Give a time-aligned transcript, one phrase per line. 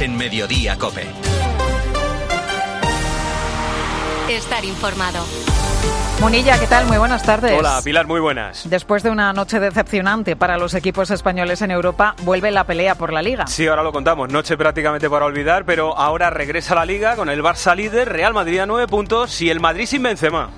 [0.00, 1.06] en Mediodía Cope.
[4.28, 5.24] Estar informado.
[6.20, 6.86] Monilla, ¿qué tal?
[6.86, 7.58] Muy buenas tardes.
[7.58, 8.68] Hola, Pilar, muy buenas.
[8.68, 13.12] Después de una noche decepcionante para los equipos españoles en Europa, vuelve la pelea por
[13.12, 13.46] la Liga.
[13.46, 14.28] Sí, ahora lo contamos.
[14.30, 18.60] Noche prácticamente para olvidar, pero ahora regresa la Liga con el Barça líder, Real Madrid
[18.60, 20.50] a nueve puntos y el Madrid sin Benzema.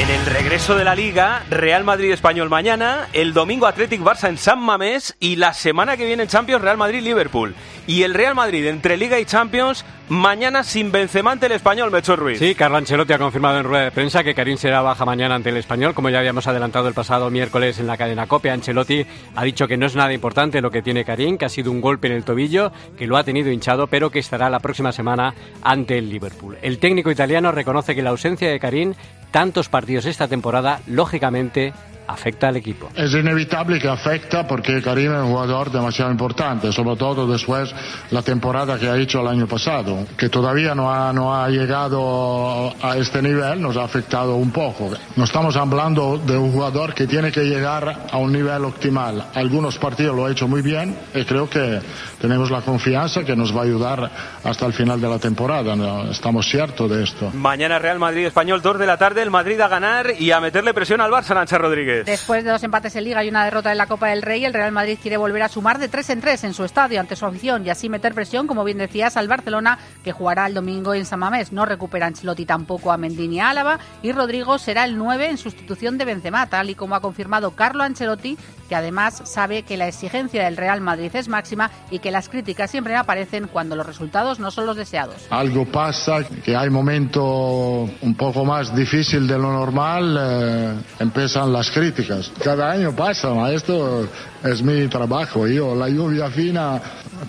[0.00, 4.38] En el regreso de la Liga, Real Madrid Español mañana, el domingo Athletic Barça en
[4.38, 7.54] San Mamés y la semana que viene en Champions Real Madrid Liverpool.
[7.86, 12.18] Y el Real Madrid entre Liga y Champions mañana sin Benzema ante el Español, Mechor
[12.18, 12.38] Ruiz.
[12.38, 15.50] Sí, Carlo Ancelotti ha confirmado en rueda de prensa que Karim será baja mañana ante
[15.50, 18.50] el Español, como ya habíamos adelantado el pasado miércoles en la cadena COPE.
[18.50, 19.04] Ancelotti
[19.36, 21.82] ha dicho que no es nada importante lo que tiene Karim, que ha sido un
[21.82, 25.34] golpe en el tobillo, que lo ha tenido hinchado, pero que estará la próxima semana
[25.62, 26.56] ante el Liverpool.
[26.62, 28.94] El técnico italiano reconoce que la ausencia de Karim
[29.30, 31.72] tantos partidos esta temporada, lógicamente
[32.10, 32.88] afecta al equipo.
[32.94, 37.72] Es inevitable que afecta porque Karim es un jugador demasiado importante, sobre todo después
[38.10, 42.74] la temporada que ha hecho el año pasado, que todavía no ha, no ha llegado
[42.82, 44.90] a este nivel, nos ha afectado un poco.
[45.16, 49.26] No estamos hablando de un jugador que tiene que llegar a un nivel optimal.
[49.34, 51.80] Algunos partidos lo ha hecho muy bien y creo que
[52.20, 54.10] tenemos la confianza que nos va a ayudar
[54.44, 55.74] hasta el final de la temporada.
[55.74, 56.10] ¿no?
[56.10, 57.30] Estamos ciertos de esto.
[57.32, 60.74] Mañana Real Madrid Español, 2 de la tarde, el Madrid a ganar y a meterle
[60.74, 62.04] presión al Barça, Nancha Rodríguez.
[62.04, 64.52] Después de dos empates en Liga y una derrota en la Copa del Rey, el
[64.52, 67.24] Real Madrid quiere volver a sumar de tres en tres en su estadio ante su
[67.24, 71.06] afición y así meter presión, como bien decías, al Barcelona, que jugará el domingo en
[71.06, 71.52] San Mamés.
[71.52, 76.04] No recupera Ancelotti tampoco a Mendini Álava y Rodrigo será el 9 en sustitución de
[76.04, 78.36] Benzema, tal y como ha confirmado Carlo Ancelotti,
[78.68, 82.70] que además sabe que la exigencia del Real Madrid es máxima y que las críticas
[82.70, 85.16] siempre aparecen cuando los resultados no son los deseados.
[85.30, 91.70] Algo pasa, que hay momentos un poco más difícil de lo normal, eh, empiezan las
[91.70, 92.32] críticas.
[92.42, 94.08] Cada año pasa, esto
[94.44, 95.46] es mi trabajo.
[95.46, 96.80] Yo la lluvia fina,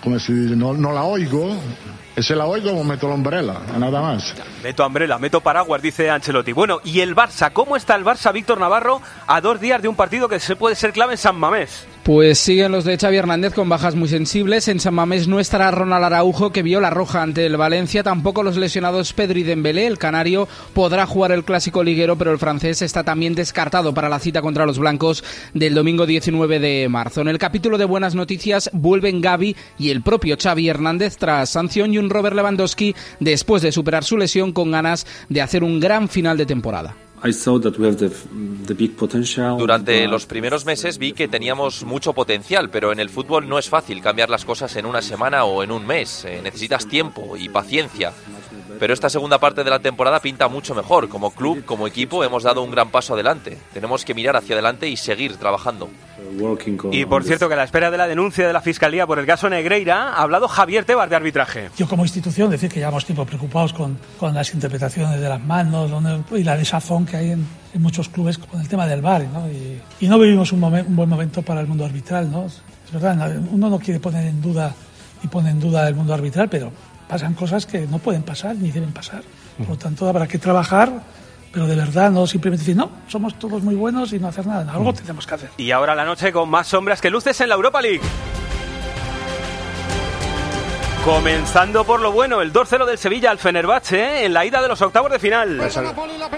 [0.02, 1.56] como si no, no la oigo,
[2.16, 4.34] se la oigo meto la umbrella, nada más.
[4.62, 6.52] Meto umbrella, meto paraguas, dice Ancelotti.
[6.52, 7.52] Bueno, ¿y el Barça?
[7.52, 10.76] ¿Cómo está el Barça, Víctor Navarro, a dos días de un partido que se puede
[10.76, 11.86] ser clave en San Mamés?
[12.02, 14.66] Pues siguen los de Xavi Hernández con bajas muy sensibles.
[14.66, 18.02] En San Mamés no estará Ronald Araujo, que vio la roja ante el Valencia.
[18.02, 19.86] Tampoco los lesionados Pedro y Dembélé.
[19.86, 24.18] El canario podrá jugar el clásico liguero, pero el francés está también descartado para la
[24.18, 25.22] cita contra los blancos
[25.54, 27.20] del domingo 19 de marzo.
[27.20, 31.94] En el capítulo de buenas noticias vuelven Gaby y el propio Xavi Hernández tras sanción
[31.94, 36.08] y un Robert Lewandowski después de superar su lesión con ganas de hacer un gran
[36.08, 36.96] final de temporada.
[39.56, 43.68] Durante los primeros meses vi que teníamos mucho potencial, pero en el fútbol no es
[43.68, 46.24] fácil cambiar las cosas en una semana o en un mes.
[46.24, 48.12] Eh, necesitas tiempo y paciencia.
[48.78, 51.08] Pero esta segunda parte de la temporada pinta mucho mejor.
[51.08, 53.58] Como club, como equipo, hemos dado un gran paso adelante.
[53.72, 55.88] Tenemos que mirar hacia adelante y seguir trabajando.
[56.90, 59.26] Y por cierto, que a la espera de la denuncia de la Fiscalía por el
[59.26, 61.70] caso Negreira, ha hablado Javier Tebas de arbitraje.
[61.76, 65.90] Yo como institución decir que llevamos tiempo preocupados con, con las interpretaciones de las manos
[66.32, 69.26] y la desazón que hay en, en muchos clubes con el tema del VAR.
[69.32, 69.48] ¿no?
[69.48, 72.30] Y, y, no vivimos un, momen, un, buen momento para el mundo arbitral.
[72.30, 72.46] ¿no?
[72.46, 72.62] Es
[72.92, 74.74] verdad, uno no quiere poner en duda
[75.22, 76.72] y pone en duda el mundo arbitral, pero
[77.12, 79.22] pasan cosas que no pueden pasar ni deben pasar.
[79.58, 80.90] Por lo tanto, habrá que trabajar
[81.52, 84.72] pero de verdad no simplemente decir, no, somos todos muy buenos y no hacer nada,
[84.72, 85.50] algo tenemos que hacer.
[85.58, 88.00] Y ahora la noche con más sombras que luces en la Europa League.
[91.04, 94.24] Comenzando por lo bueno, el 2-0 del Sevilla al Fenerbahce ¿eh?
[94.26, 95.56] en la ida de los octavos de final.
[95.56, 95.86] Pues el,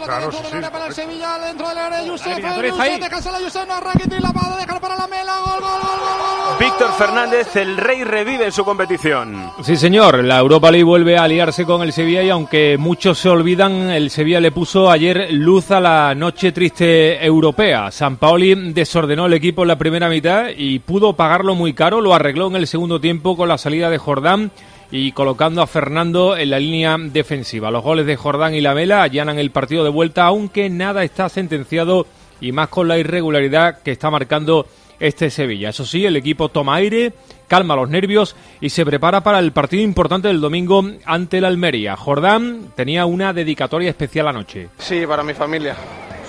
[0.03, 0.57] claro, sí, sí.
[0.73, 4.55] para el Sevilla dentro del área Yusef, Yusef deja la Yusef, no Rakitic la va
[4.55, 6.59] a dejar para la Mela, gol, gol, gol, gol.
[6.59, 9.53] Víctor Fernández, el rey revive en su competición.
[9.63, 13.29] Sí, señor, la Europa League vuelve a aliarse con el Sevilla y aunque muchos se
[13.29, 17.91] olvidan, el Sevilla le puso ayer luz a la noche triste europea.
[17.91, 22.15] San Paoli desordenó el equipo en la primera mitad y pudo pagarlo muy caro, lo
[22.15, 24.53] arregló en el segundo tiempo con la salida de Jordán
[24.91, 27.71] y colocando a Fernando en la línea defensiva.
[27.71, 32.07] Los goles de Jordán y Lamela allanan el partido de vuelta, aunque nada está sentenciado
[32.41, 34.67] y más con la irregularidad que está marcando
[35.01, 35.71] este Sevilla.
[35.71, 37.13] Eso sí, el equipo toma aire,
[37.49, 41.97] calma los nervios y se prepara para el partido importante del domingo ante el Almería.
[41.97, 44.69] Jordán tenía una dedicatoria especial anoche.
[44.79, 45.77] Sí, para mi familia.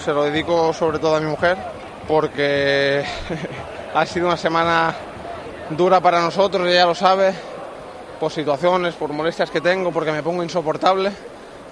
[0.04, 1.58] Se lo dedico sobre todo a mi mujer
[2.08, 3.04] porque
[3.94, 4.96] ha sido una semana
[5.72, 7.34] dura para nosotros, ella lo sabe
[8.16, 11.12] por situaciones, por molestias que tengo, porque me pongo insoportable.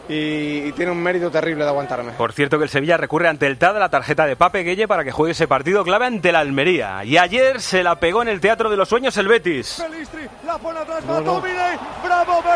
[0.09, 2.13] Y, tiene un mérito terrible de aguantarme.
[2.13, 5.03] Por cierto que el Sevilla recurre ante el TAD la tarjeta de Pape Gueye para
[5.03, 7.03] que juegue ese partido clave ante la Almería.
[7.03, 9.83] Y ayer se la pegó en el Teatro de los Sueños el Betis.
[10.45, 12.53] la pone atrás, bravo gol.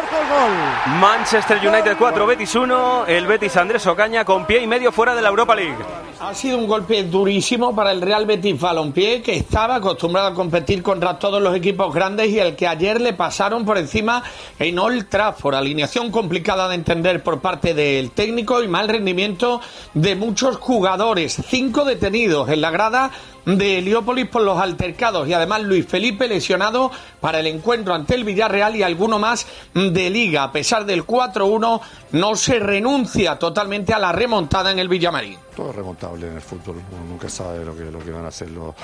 [1.00, 5.22] Manchester United 4, Betis 1, el Betis Andrés Ocaña con pie y medio fuera de
[5.22, 5.78] la Europa League.
[6.20, 10.82] Ha sido un golpe durísimo para el Real Betis Balompié que estaba acostumbrado a competir
[10.82, 14.24] contra todos los equipos grandes y el que ayer le pasaron por encima
[14.58, 15.56] en Old Trafford.
[15.56, 19.62] Alineación complicada de entender por parte del técnico y mal rendimiento
[19.94, 21.42] de muchos jugadores.
[21.48, 23.12] Cinco detenidos en la grada
[23.46, 26.92] de Heliópolis por los altercados y además Luis Felipe lesionado
[27.22, 30.44] para el encuentro ante el Villarreal y alguno más de liga.
[30.44, 31.82] A pesar del 4-1
[32.12, 35.38] no se renuncia totalmente a la remontada en el Villamarín.
[35.56, 38.52] Todo remontable en el fútbol, uno nunca sabe lo que, lo que van a hacer
[38.52, 38.76] los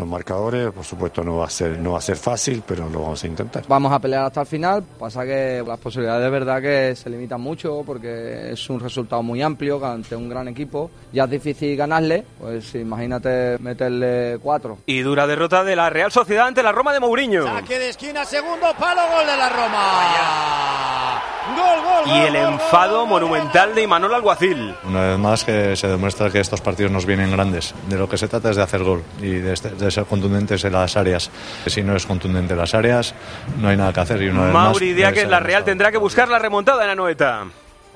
[0.00, 0.70] los marcadores.
[0.72, 3.26] Por supuesto no va a ser no va a ser fácil, pero lo vamos a
[3.26, 3.64] intentar.
[3.68, 4.82] Vamos a pelear hasta el final.
[4.98, 9.42] Pasa que las posibilidades de verdad que se limitan mucho porque es un resultado muy
[9.42, 10.90] amplio ante un gran equipo.
[11.12, 14.78] Ya es difícil ganarle, pues imagínate meterle cuatro.
[14.86, 17.44] Y dura derrota de la Real Sociedad ante la Roma de Mourinho.
[17.44, 21.22] Saque de esquina, segundo palo, gol de la Roma.
[21.50, 24.74] Gol, gol, y el enfado monumental de Imanol Alguacil.
[24.84, 27.74] Una vez más que se demuestra que estos partidos nos vienen grandes.
[27.88, 30.64] De lo que se trata es de hacer gol y de, este, de ser contundentes
[30.64, 31.30] en las áreas.
[31.66, 33.14] Si no es contundente en las áreas,
[33.60, 34.22] no hay nada que hacer.
[34.22, 37.46] Y una vez Mauri que la Real tendrá que buscar la remontada en la noeta.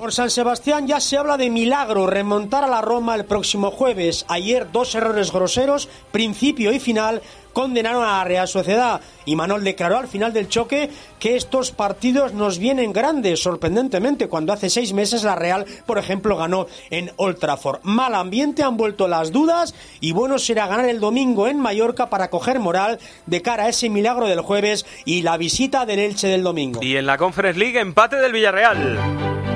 [0.05, 4.27] Por San Sebastián ya se habla de milagro, remontar a la Roma el próximo jueves.
[4.29, 7.23] Ayer dos errores groseros, principio y final,
[7.55, 9.01] condenaron a la Real Sociedad.
[9.25, 14.53] Y Manol declaró al final del choque que estos partidos nos vienen grandes, sorprendentemente, cuando
[14.53, 17.81] hace seis meses la Real, por ejemplo, ganó en Old Trafford.
[17.85, 22.29] Mal ambiente, han vuelto las dudas y bueno será ganar el domingo en Mallorca para
[22.29, 26.43] coger moral de cara a ese milagro del jueves y la visita del Elche del
[26.43, 26.81] domingo.
[26.83, 29.54] Y en la Conference League, empate del Villarreal.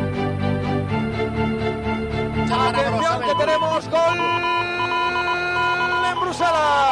[2.51, 4.19] Atención que tenemos gol
[6.11, 6.89] en Bruselas.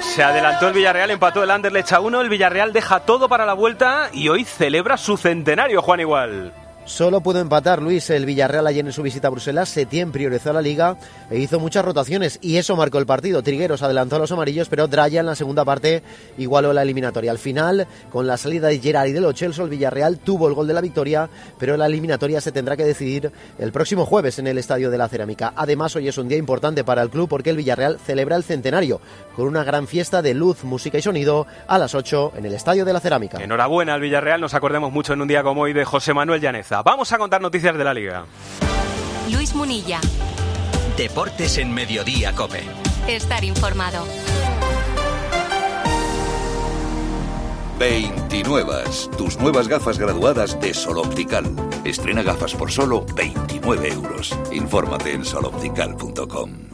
[0.00, 2.20] Se adelantó el Villarreal, empató el Anderlecht a 1.
[2.20, 6.63] El Villarreal deja todo para la vuelta y hoy celebra su centenario, Juan Igual.
[6.86, 9.70] Solo pudo empatar Luis el Villarreal ayer en su visita a Bruselas.
[9.70, 10.98] Setién priorizó la liga
[11.30, 13.42] e hizo muchas rotaciones y eso marcó el partido.
[13.42, 16.02] Trigueros adelantó a los amarillos, pero Draya en la segunda parte
[16.36, 17.30] igualó la eliminatoria.
[17.30, 20.66] Al final, con la salida de Gerard y de Lo el Villarreal tuvo el gol
[20.66, 24.58] de la victoria, pero la eliminatoria se tendrá que decidir el próximo jueves en el
[24.58, 25.54] Estadio de la Cerámica.
[25.56, 29.00] Además, hoy es un día importante para el club porque el Villarreal celebra el centenario
[29.34, 32.84] con una gran fiesta de luz, música y sonido a las 8 en el Estadio
[32.84, 33.42] de la Cerámica.
[33.42, 36.73] Enhorabuena al Villarreal, nos acordemos mucho en un día como hoy de José Manuel Llaneza.
[36.82, 38.24] Vamos a contar noticias de la liga.
[39.30, 40.00] Luis Munilla.
[40.96, 42.62] Deportes en Mediodía Cope.
[43.06, 44.06] Estar informado.
[47.78, 48.84] 29.
[49.18, 51.44] Tus nuevas gafas graduadas de Sol Optical.
[51.84, 54.36] Estrena gafas por solo 29 euros.
[54.52, 56.73] Infórmate en soloptical.com.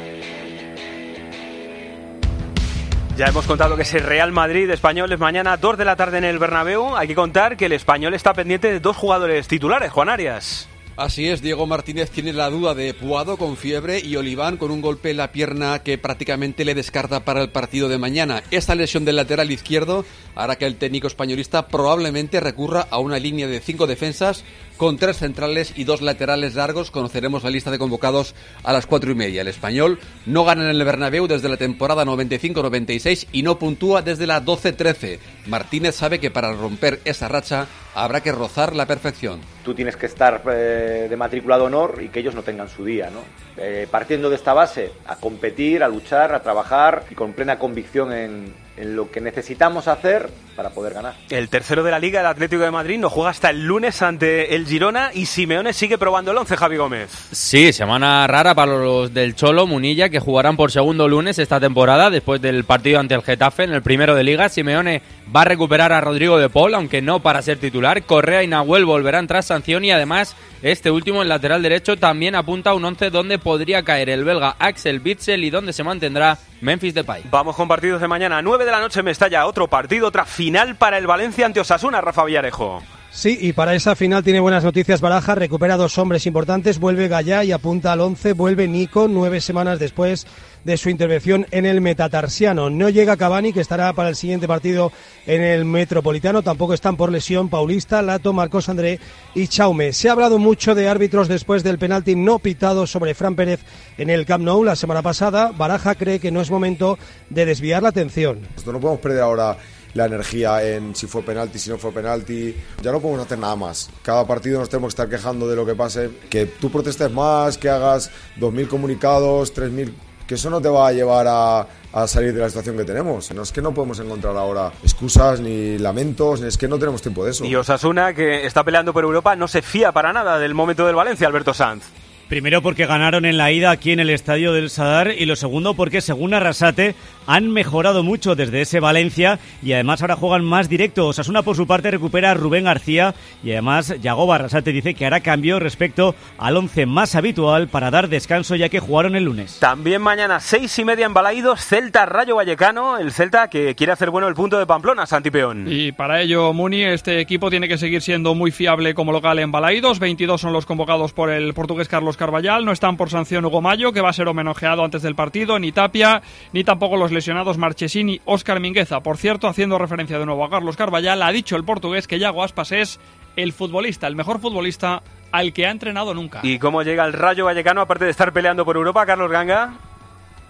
[3.21, 6.23] Ya hemos contado que ese Real Madrid español es mañana 2 de la tarde en
[6.23, 6.95] el Bernabéu.
[6.95, 10.70] Hay que contar que el español está pendiente de dos jugadores titulares, Juan Arias.
[11.01, 14.81] Así es, Diego Martínez tiene la duda de Puado con fiebre y Oliván con un
[14.81, 18.43] golpe en la pierna que prácticamente le descarta para el partido de mañana.
[18.51, 20.05] Esta lesión del lateral izquierdo
[20.35, 24.43] hará que el técnico españolista probablemente recurra a una línea de cinco defensas
[24.77, 26.91] con tres centrales y dos laterales largos.
[26.91, 29.41] Conoceremos la lista de convocados a las cuatro y media.
[29.41, 34.27] El español no gana en el Bernabéu desde la temporada 95-96 y no puntúa desde
[34.27, 35.17] la 12-13.
[35.47, 39.41] Martínez sabe que para romper esa racha habrá que rozar la perfección.
[39.63, 42.85] Tú tienes que estar eh, de matrícula de honor y que ellos no tengan su
[42.85, 43.21] día, ¿no?
[43.57, 48.13] Eh, partiendo de esta base, a competir, a luchar, a trabajar y con plena convicción
[48.13, 51.13] en, en lo que necesitamos hacer para poder ganar.
[51.29, 54.55] El tercero de la Liga, el Atlético de Madrid, no juega hasta el lunes ante
[54.55, 57.11] el Girona y Simeone sigue probando el once, Javi Gómez.
[57.31, 62.09] Sí, semana rara para los del Cholo, Munilla, que jugarán por segundo lunes esta temporada
[62.09, 64.49] después del partido ante el Getafe en el primero de Liga.
[64.49, 68.03] Simeone va a recuperar a Rodrigo de Paul, aunque no para ser titular.
[68.03, 72.69] Correa y Nahuel volverán tras sanción y además este último, el lateral derecho, también apunta
[72.69, 76.93] a un once donde podría caer el belga Axel Witzel y donde se mantendrá Memphis
[76.93, 77.23] Depay.
[77.31, 78.41] Vamos con partidos de mañana.
[78.41, 82.01] 9 de la noche me estalla otro partido, otra final para el Valencia ante Osasuna,
[82.01, 82.81] Rafa Villarejo.
[83.11, 87.43] Sí, y para esa final tiene buenas noticias Baraja, recupera dos hombres importantes, vuelve Gallá
[87.43, 90.25] y apunta al 11, vuelve Nico nueve semanas después
[90.63, 92.69] de su intervención en el metatarsiano.
[92.69, 94.91] No llega Cavani, que estará para el siguiente partido
[95.25, 98.99] en el Metropolitano, tampoco están por lesión Paulista, Lato, Marcos André
[99.35, 99.93] y Chaume.
[99.93, 103.61] Se ha hablado mucho de árbitros después del penalti no pitado sobre Fran Pérez
[103.97, 105.51] en el Camp Nou la semana pasada.
[105.51, 106.97] Baraja cree que no es momento
[107.29, 108.41] de desviar la atención.
[108.65, 109.57] no podemos perder ahora
[109.93, 112.55] la energía en si fue penalti, si no fue penalti.
[112.81, 113.89] Ya no podemos hacer nada más.
[114.01, 116.09] Cada partido nos tenemos que estar quejando de lo que pase.
[116.29, 119.91] Que tú protestes más, que hagas 2.000 comunicados, 3.000...
[120.31, 123.29] Que eso no te va a llevar a, salir de la situación que tenemos.
[123.33, 127.25] No es que no podemos encontrar ahora excusas ni lamentos, es que no tenemos tiempo
[127.25, 127.43] de eso.
[127.43, 130.95] Y Osasuna, que está peleando por Europa, no se fía para nada del momento del
[130.95, 131.83] Valencia, Alberto Sanz.
[132.31, 135.73] Primero porque ganaron en la ida aquí en el estadio del Sadar y lo segundo
[135.73, 136.95] porque según Arrasate
[137.27, 141.07] han mejorado mucho desde ese Valencia y además ahora juegan más directo.
[141.07, 145.19] Osasuna por su parte recupera a Rubén García y además Yagoba Arrasate dice que hará
[145.19, 149.59] cambio respecto al once más habitual para dar descanso ya que jugaron el lunes.
[149.59, 154.09] También mañana seis y media en Balaídos, Celta Rayo Vallecano, el Celta que quiere hacer
[154.09, 155.65] bueno el punto de Pamplona, Santipeón.
[155.69, 159.51] Y para ello Muni, este equipo tiene que seguir siendo muy fiable como local en
[159.51, 163.63] Balaídos, 22 son los convocados por el portugués Carlos Carballal, no están por sanción Hugo
[163.63, 166.21] Mayo, que va a ser homenajeado antes del partido, ni Tapia,
[166.53, 168.99] ni tampoco los lesionados Marchesini, Óscar Mingueza.
[168.99, 172.43] Por cierto, haciendo referencia de nuevo a Carlos Carballal, ha dicho el portugués que Yago
[172.43, 172.99] Aspas es
[173.35, 175.01] el futbolista, el mejor futbolista
[175.31, 176.41] al que ha entrenado nunca.
[176.43, 179.73] ¿Y cómo llega el Rayo Vallecano, aparte de estar peleando por Europa, Carlos Ganga?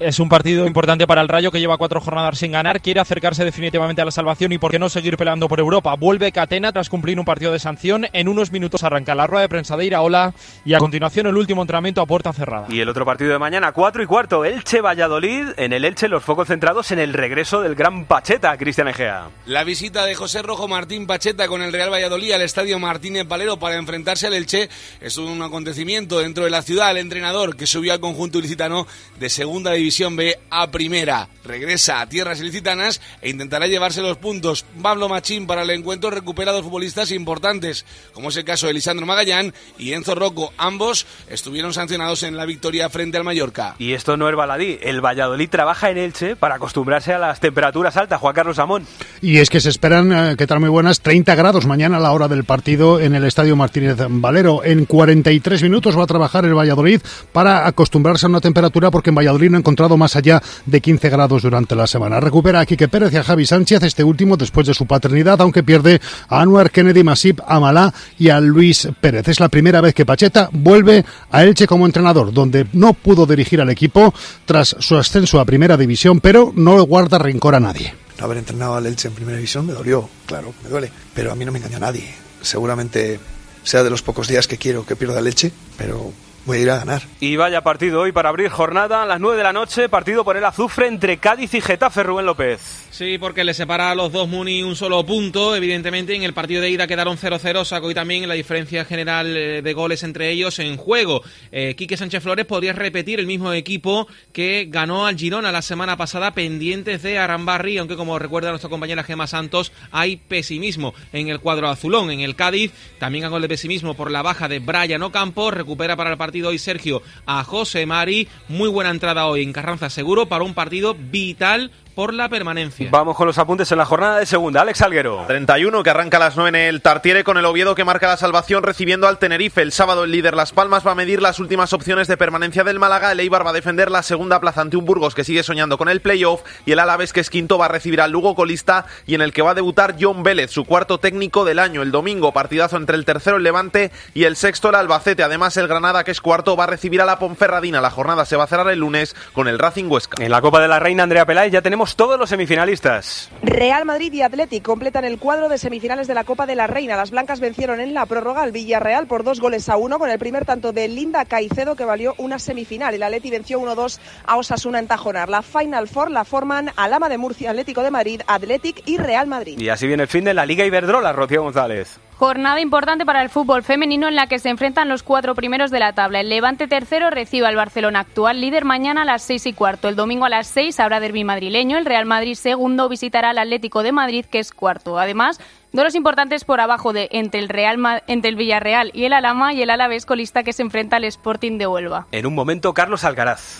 [0.01, 3.45] Es un partido importante para el Rayo que lleva cuatro jornadas sin ganar, quiere acercarse
[3.45, 5.93] definitivamente a la salvación y por qué no seguir peleando por Europa.
[5.93, 8.07] Vuelve Catena tras cumplir un partido de sanción.
[8.11, 10.33] En unos minutos arranca la rueda de prensa de Iraola
[10.65, 12.65] y a continuación el último entrenamiento a puerta cerrada.
[12.67, 15.49] Y el otro partido de mañana, cuatro y cuarto, Elche-Valladolid.
[15.57, 19.29] En el Elche los focos centrados en el regreso del gran Pacheta, Cristian Egea.
[19.45, 23.59] La visita de José Rojo Martín Pacheta con el Real Valladolid al estadio Martínez Valero
[23.59, 24.67] para enfrentarse al Elche
[24.99, 26.89] es un acontecimiento dentro de la ciudad.
[26.89, 28.87] El entrenador que subió al conjunto ilicitano
[29.19, 31.27] de segunda división B a primera.
[31.43, 34.65] Regresa a tierras ilicitanas e intentará llevarse los puntos.
[34.81, 39.05] Pablo Machín para el encuentro recupera dos futbolistas importantes, como es el caso de Lisandro
[39.05, 40.53] Magallán y Enzo Rocco.
[40.57, 43.75] Ambos estuvieron sancionados en la victoria frente al Mallorca.
[43.79, 44.79] Y esto no es baladí.
[44.81, 48.19] El Valladolid trabaja en Elche para acostumbrarse a las temperaturas altas.
[48.19, 48.85] Juan Carlos Amón.
[49.21, 52.11] Y es que se esperan, eh, que tal muy buenas, 30 grados mañana a la
[52.11, 54.63] hora del partido en el Estadio Martínez Valero.
[54.63, 59.15] En 43 minutos va a trabajar el Valladolid para acostumbrarse a una temperatura porque en
[59.15, 62.19] Valladolid no ha encontrado más allá de 15 grados durante la semana.
[62.19, 65.63] Recupera a Quique Pérez y a Javi Sánchez, este último después de su paternidad, aunque
[65.63, 69.27] pierde a Anuar Kennedy, Masip, a Malá y a Luis Pérez.
[69.27, 73.59] Es la primera vez que Pacheta vuelve a Elche como entrenador, donde no pudo dirigir
[73.59, 74.13] al equipo
[74.45, 77.95] tras su ascenso a primera división, pero no guarda rencor a nadie.
[78.19, 81.35] No haber entrenado al Elche en primera división me dolió, claro, me duele, pero a
[81.35, 82.13] mí no me engaña nadie.
[82.41, 83.19] Seguramente
[83.63, 86.13] sea de los pocos días que quiero que pierda Leche, pero
[86.45, 87.01] voy a ir a ganar.
[87.19, 90.37] Y vaya partido hoy para abrir jornada a las 9 de la noche, partido por
[90.37, 92.87] el azufre entre Cádiz y Getafe, Rubén López.
[92.91, 96.61] Sí, porque le separa a los dos Muni un solo punto, evidentemente en el partido
[96.61, 100.59] de ida quedaron 0-0, saco y también la diferencia general eh, de goles entre ellos
[100.59, 101.23] en juego.
[101.51, 105.95] Eh, Quique Sánchez Flores podría repetir el mismo equipo que ganó al Girona la semana
[105.95, 111.39] pasada pendientes de Arambarri, aunque como recuerda nuestra compañera Gema Santos, hay pesimismo en el
[111.39, 112.11] cuadro azulón.
[112.11, 115.95] En el Cádiz también hay gol de pesimismo por la baja de Brian Ocampo, recupera
[115.95, 120.27] para el partido hoy Sergio a José Mari, muy buena entrada hoy en Carranza seguro
[120.27, 122.89] para un partido vital por la permanencia.
[122.91, 124.61] Vamos con los apuntes en la jornada de segunda.
[124.61, 125.23] Alex Alguero.
[125.27, 128.17] 31 que arranca a las 9 en el Tartiere con el Oviedo que marca la
[128.17, 129.61] salvación recibiendo al Tenerife.
[129.61, 132.79] El sábado el líder Las Palmas va a medir las últimas opciones de permanencia del
[132.79, 133.11] Málaga.
[133.11, 135.89] El Eibar va a defender la segunda plaza ante un Burgos que sigue soñando con
[135.89, 136.41] el playoff.
[136.65, 139.33] Y el Alavés que es quinto va a recibir al Lugo colista y en el
[139.33, 141.81] que va a debutar John Vélez, su cuarto técnico del año.
[141.81, 145.23] El domingo partidazo entre el tercero el Levante y el sexto el Albacete.
[145.23, 147.81] Además el Granada que es cuarto va a recibir a la Ponferradina.
[147.81, 150.23] La jornada se va a cerrar el lunes con el Racing Huesca.
[150.23, 154.13] En la Copa de la Reina Andrea Peláez ya tenemos todos los semifinalistas Real Madrid
[154.13, 156.95] y Athletic completan el cuadro de semifinales de la Copa de la Reina.
[156.95, 160.19] Las blancas vencieron en la prórroga al Villarreal por dos goles a uno, con el
[160.19, 162.93] primer tanto de Linda Caicedo que valió una semifinal.
[162.93, 165.29] El Atleti venció 1-2 a Osasuna en Tajonar.
[165.29, 169.59] La Final Four la forman Alama de Murcia, Atlético de Madrid, Athletic y Real Madrid.
[169.59, 171.99] Y así viene el fin de la Liga Iberdrola, Rocío González.
[172.21, 175.79] Jornada importante para el fútbol femenino en la que se enfrentan los cuatro primeros de
[175.79, 176.19] la tabla.
[176.19, 179.89] El Levante tercero recibe al Barcelona actual líder mañana a las seis y cuarto.
[179.89, 181.79] El domingo a las seis habrá derbi madrileño.
[181.79, 184.99] El Real Madrid segundo visitará al Atlético de Madrid que es cuarto.
[184.99, 185.39] Además,
[185.71, 189.63] duelos importantes por abajo de entre el, Real, entre el Villarreal y el Alama y
[189.63, 192.05] el Alavés colista que se enfrenta al Sporting de Huelva.
[192.11, 193.57] En un momento, Carlos Alcaraz.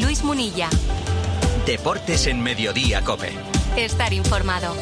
[0.00, 0.70] Luis Munilla.
[1.66, 3.34] Deportes en Mediodía Cope.
[3.76, 4.74] Estar informado.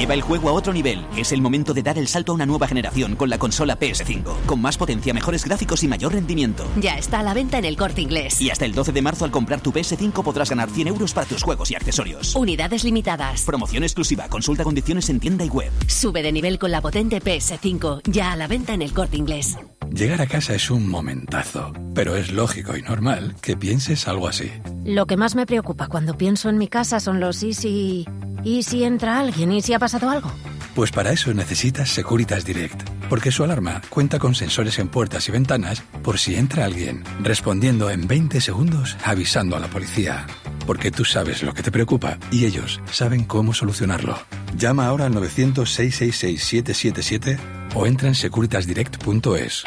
[0.00, 1.04] Lleva el juego a otro nivel.
[1.14, 4.46] Es el momento de dar el salto a una nueva generación con la consola PS5.
[4.46, 6.66] Con más potencia, mejores gráficos y mayor rendimiento.
[6.78, 8.40] Ya está a la venta en el corte inglés.
[8.40, 11.26] Y hasta el 12 de marzo al comprar tu PS5 podrás ganar 100 euros para
[11.26, 12.34] tus juegos y accesorios.
[12.34, 13.42] Unidades limitadas.
[13.42, 14.26] Promoción exclusiva.
[14.28, 15.70] Consulta condiciones en tienda y web.
[15.86, 18.00] Sube de nivel con la potente PS5.
[18.10, 19.58] Ya a la venta en el corte inglés.
[19.92, 24.50] Llegar a casa es un momentazo, pero es lógico y normal que pienses algo así.
[24.86, 28.06] Lo que más me preocupa cuando pienso en mi casa son los y si...
[28.42, 29.52] ¿Y si entra alguien?
[29.52, 30.30] ¿Y si ha pasado algo?
[30.74, 35.32] Pues para eso necesitas Securitas Direct, porque su alarma cuenta con sensores en puertas y
[35.32, 40.26] ventanas por si entra alguien, respondiendo en 20 segundos avisando a la policía.
[40.66, 44.16] Porque tú sabes lo que te preocupa y ellos saben cómo solucionarlo.
[44.56, 47.38] Llama ahora al 900-666-777
[47.74, 49.64] o entra en securitasdirect.es.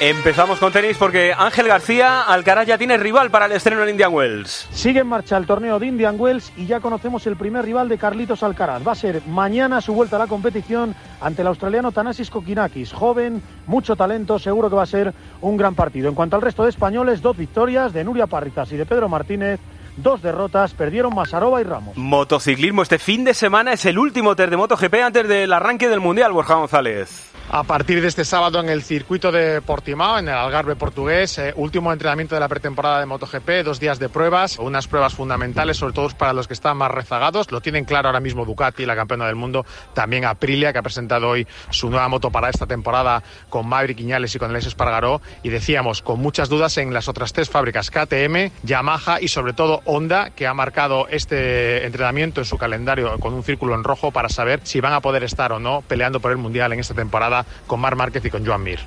[0.00, 4.12] Empezamos con tenis porque Ángel García Alcaraz ya tiene rival para el estreno en Indian
[4.12, 4.68] Wells.
[4.70, 7.96] Sigue en marcha el torneo de Indian Wells y ya conocemos el primer rival de
[7.96, 8.86] Carlitos Alcaraz.
[8.86, 12.92] Va a ser mañana su vuelta a la competición ante el australiano Tanasis Kokinakis.
[12.92, 16.10] Joven, mucho talento, seguro que va a ser un gran partido.
[16.10, 19.60] En cuanto al resto de españoles, dos victorias de Nuria Parrizas y de Pedro Martínez.
[19.96, 21.96] Dos derrotas, perdieron Masarova y Ramos.
[21.96, 26.00] Motociclismo este fin de semana es el último test de MotoGP antes del arranque del
[26.00, 27.32] Mundial, Borja González.
[27.48, 31.52] A partir de este sábado en el circuito de Portimao, en el Algarve portugués, eh,
[31.54, 35.94] último entrenamiento de la pretemporada de MotoGP, dos días de pruebas, unas pruebas fundamentales, sobre
[35.94, 37.52] todo para los que están más rezagados.
[37.52, 41.28] Lo tienen claro ahora mismo Ducati, la campeona del mundo, también Aprilia, que ha presentado
[41.28, 45.22] hoy su nueva moto para esta temporada con Maverick Iñales y con el Espargaró.
[45.44, 49.82] Y decíamos, con muchas dudas en las otras tres fábricas, KTM, Yamaha y sobre todo
[49.84, 54.28] Honda, que ha marcado este entrenamiento en su calendario con un círculo en rojo para
[54.28, 57.35] saber si van a poder estar o no peleando por el Mundial en esta temporada
[57.66, 58.80] con Mar Márquez y con Joan Mir.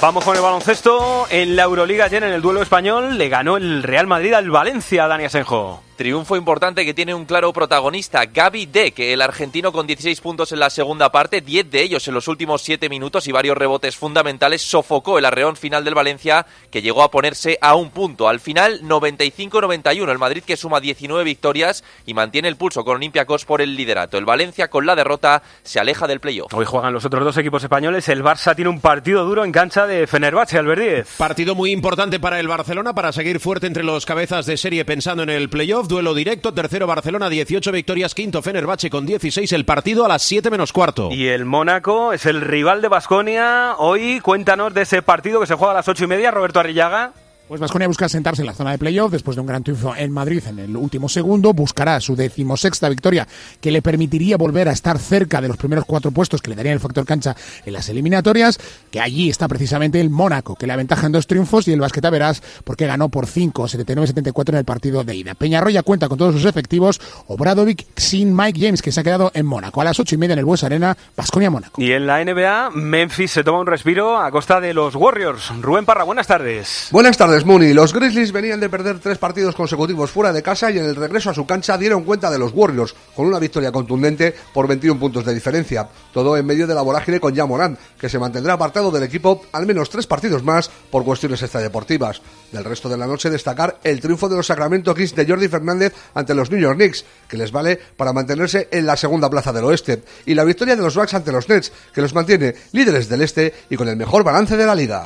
[0.00, 1.26] Vamos con el baloncesto.
[1.28, 5.08] En la Euroliga ayer en el duelo español le ganó el Real Madrid al Valencia,
[5.08, 5.82] Dani Asenjo.
[5.98, 10.60] Triunfo importante que tiene un claro protagonista, Gaby Deck, el argentino con 16 puntos en
[10.60, 14.62] la segunda parte, 10 de ellos en los últimos 7 minutos y varios rebotes fundamentales,
[14.62, 18.28] sofocó el arreón final del Valencia que llegó a ponerse a un punto.
[18.28, 23.44] Al final 95-91, el Madrid que suma 19 victorias y mantiene el pulso con Olympiacos
[23.44, 24.18] por el liderato.
[24.18, 26.54] El Valencia con la derrota se aleja del playoff.
[26.54, 29.88] Hoy juegan los otros dos equipos españoles, el Barça tiene un partido duro en cancha
[29.88, 34.46] de Fenerbahce, Albert Partido muy importante para el Barcelona para seguir fuerte entre los cabezas
[34.46, 39.06] de serie pensando en el playoff duelo directo, tercero Barcelona, 18 victorias, quinto Fenerbahce con
[39.06, 41.08] 16, el partido a las 7 menos cuarto.
[41.10, 43.74] Y el Mónaco es el rival de Basconia.
[43.78, 47.12] Hoy cuéntanos de ese partido que se juega a las 8 y media, Roberto Arrillaga.
[47.48, 50.12] Pues Vasconia busca sentarse en la zona de playoff después de un gran triunfo en
[50.12, 51.54] Madrid en el último segundo.
[51.54, 53.26] Buscará su decimosexta victoria
[53.58, 56.74] que le permitiría volver a estar cerca de los primeros cuatro puestos que le darían
[56.74, 57.34] el factor cancha
[57.64, 58.60] en las eliminatorias.
[58.90, 62.10] Que allí está precisamente el Mónaco, que le aventaja en dos triunfos y el Basqueta
[62.10, 65.32] verás porque ganó por 5, 79-74 en el partido de ida.
[65.32, 67.00] Peñarroya cuenta con todos sus efectivos.
[67.28, 69.80] Obradovic sin Mike James, que se ha quedado en Mónaco.
[69.80, 71.80] A las ocho y media en el Bues Arena, Basconia-Mónaco.
[71.80, 75.50] Y en la NBA, Memphis se toma un respiro a costa de los Warriors.
[75.62, 76.88] Rubén Parra, buenas tardes.
[76.90, 77.37] Buenas tardes.
[77.44, 81.30] Los Grizzlies venían de perder tres partidos consecutivos fuera de casa y en el regreso
[81.30, 85.24] a su cancha dieron cuenta de los Warriors con una victoria contundente por 21 puntos
[85.24, 85.88] de diferencia.
[86.12, 89.66] Todo en medio de la vorágine con Jamoran, que se mantendrá apartado del equipo al
[89.66, 92.20] menos tres partidos más por cuestiones extradeportivas.
[92.50, 95.94] Del resto de la noche destacar el triunfo de los Sacramento Kings de Jordi Fernández
[96.14, 99.64] ante los New York Knicks, que les vale para mantenerse en la segunda plaza del
[99.64, 103.22] oeste, y la victoria de los Bucks ante los Nets, que los mantiene líderes del
[103.22, 105.04] este y con el mejor balance de la liga.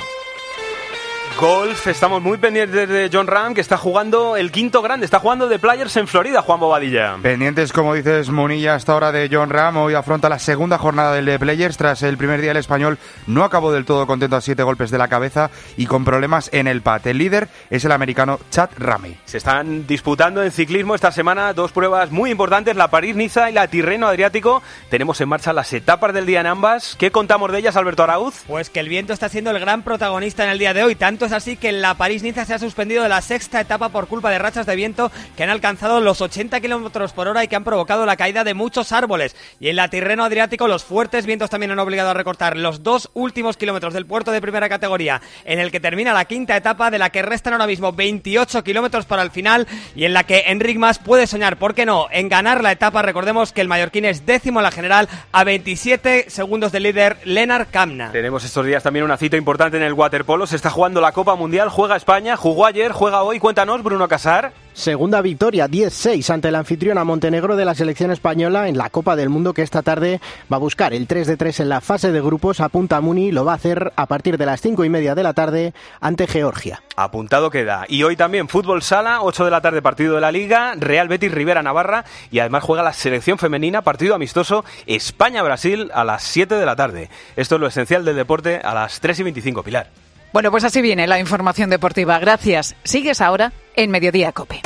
[1.38, 5.49] Golf, estamos muy pendientes de John Ram, que está jugando el quinto grande, está jugando
[5.49, 7.16] de Players en Florida, Juan Bobadilla.
[7.21, 9.77] Pendientes, como dices, Munilla, hasta ahora de John Ram.
[9.79, 11.77] Hoy afronta la segunda jornada del de Players.
[11.77, 14.99] Tras el primer día, el español no acabó del todo contento a siete golpes de
[14.99, 17.07] la cabeza y con problemas en el pat.
[17.07, 19.16] El líder es el americano Chad Rami.
[19.25, 23.66] Se están disputando en ciclismo esta semana dos pruebas muy importantes, la París-Niza y la
[23.66, 24.62] Tirreno Adriático.
[24.90, 26.95] Tenemos en marcha las etapas del día en ambas.
[26.99, 28.45] ¿Qué contamos de ellas, Alberto Arauz?
[28.47, 31.22] Pues que el viento está siendo el gran protagonista en el día de hoy, tanto
[31.25, 34.39] es así que la París-Niza se ha suspendido de la sexta etapa por culpa de
[34.39, 38.07] rachas de viento que han alcanzado los 80 kilómetros por hora y que han provocado
[38.07, 39.37] la caída de muchos árboles.
[39.61, 43.11] Y en la Tirreno Adriático, los fuertes vientos también han obligado a recortar los dos
[43.15, 46.99] últimos kilómetros del puerto de primera categoría, en el que termina la quinta etapa, de
[46.99, 50.79] la que restan ahora mismo 28 kilómetros para el final y en la que Enric
[50.79, 53.03] Mas puede soñar, ¿por qué no?, en ganar la etapa.
[53.03, 57.71] Recordemos que el mallorquín es décimo en la general a 27 segundos del líder Lennart
[57.71, 58.13] Kamna.
[58.13, 60.47] Tenemos estos días también una cita importante en el waterpolo.
[60.47, 63.38] Se está jugando la Copa Copa Mundial, juega España, jugó ayer, juega hoy.
[63.38, 64.53] Cuéntanos, Bruno Casar.
[64.72, 69.29] Segunda victoria, 10-6 ante la anfitriona Montenegro de la selección española en la Copa del
[69.29, 70.20] Mundo que esta tarde
[70.53, 72.61] va a buscar el 3 de 3 en la fase de grupos.
[72.61, 75.33] Apunta Muni, lo va a hacer a partir de las 5 y media de la
[75.33, 76.83] tarde ante Georgia.
[76.96, 77.85] Apuntado queda.
[77.88, 81.31] Y hoy también fútbol sala, 8 de la tarde partido de la Liga, Real Betis
[81.31, 86.66] Rivera Navarra y además juega la selección femenina, partido amistoso España-Brasil a las 7 de
[86.66, 87.11] la tarde.
[87.37, 90.02] Esto es lo esencial del deporte a las 3 y 25, Pilar.
[90.33, 92.18] Bueno, pues así viene la información deportiva.
[92.18, 92.75] Gracias.
[92.85, 94.62] Sigues ahora en Mediodía Cope.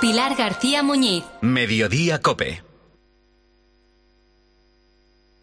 [0.00, 1.24] Pilar García Muñiz.
[1.40, 2.62] Mediodía Cope.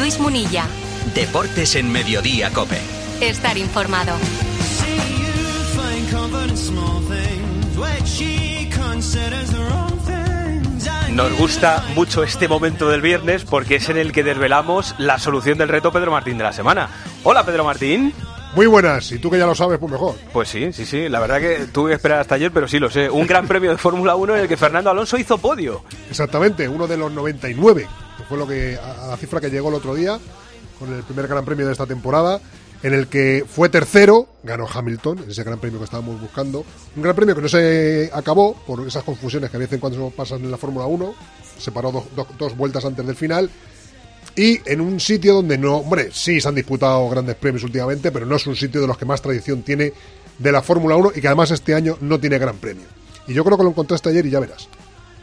[0.00, 0.64] Luis Munilla.
[1.14, 2.78] Deportes en Mediodía Cope.
[3.20, 4.14] Estar informado.
[11.12, 15.58] Nos gusta mucho este momento del viernes porque es en el que desvelamos la solución
[15.58, 16.88] del reto Pedro Martín de la semana.
[17.22, 18.14] Hola Pedro Martín.
[18.54, 20.16] Muy buenas, y tú que ya lo sabes, pues mejor.
[20.32, 22.90] Pues sí, sí, sí, la verdad que tuve que esperar hasta ayer, pero sí lo
[22.90, 23.08] sé.
[23.08, 25.84] Un gran premio de Fórmula 1 en el que Fernando Alonso hizo podio.
[26.08, 27.86] Exactamente, uno de los 99,
[28.28, 30.18] fue lo que a la cifra que llegó el otro día
[30.78, 32.40] con el primer gran premio de esta temporada,
[32.82, 36.64] en el que fue tercero, ganó Hamilton, ese gran premio que estábamos buscando.
[36.96, 40.42] Un gran premio que no se acabó por esas confusiones que a veces cuando pasan
[40.42, 41.14] en la Fórmula 1,
[41.58, 43.50] se paró dos, dos- dos vueltas antes del final.
[44.36, 48.24] Y en un sitio donde no, hombre, sí se han disputado grandes premios últimamente, pero
[48.24, 49.92] no es un sitio de los que más tradición tiene
[50.38, 52.84] de la Fórmula 1 y que además este año no tiene gran premio.
[53.26, 54.68] Y yo creo que lo encontraste ayer y ya verás.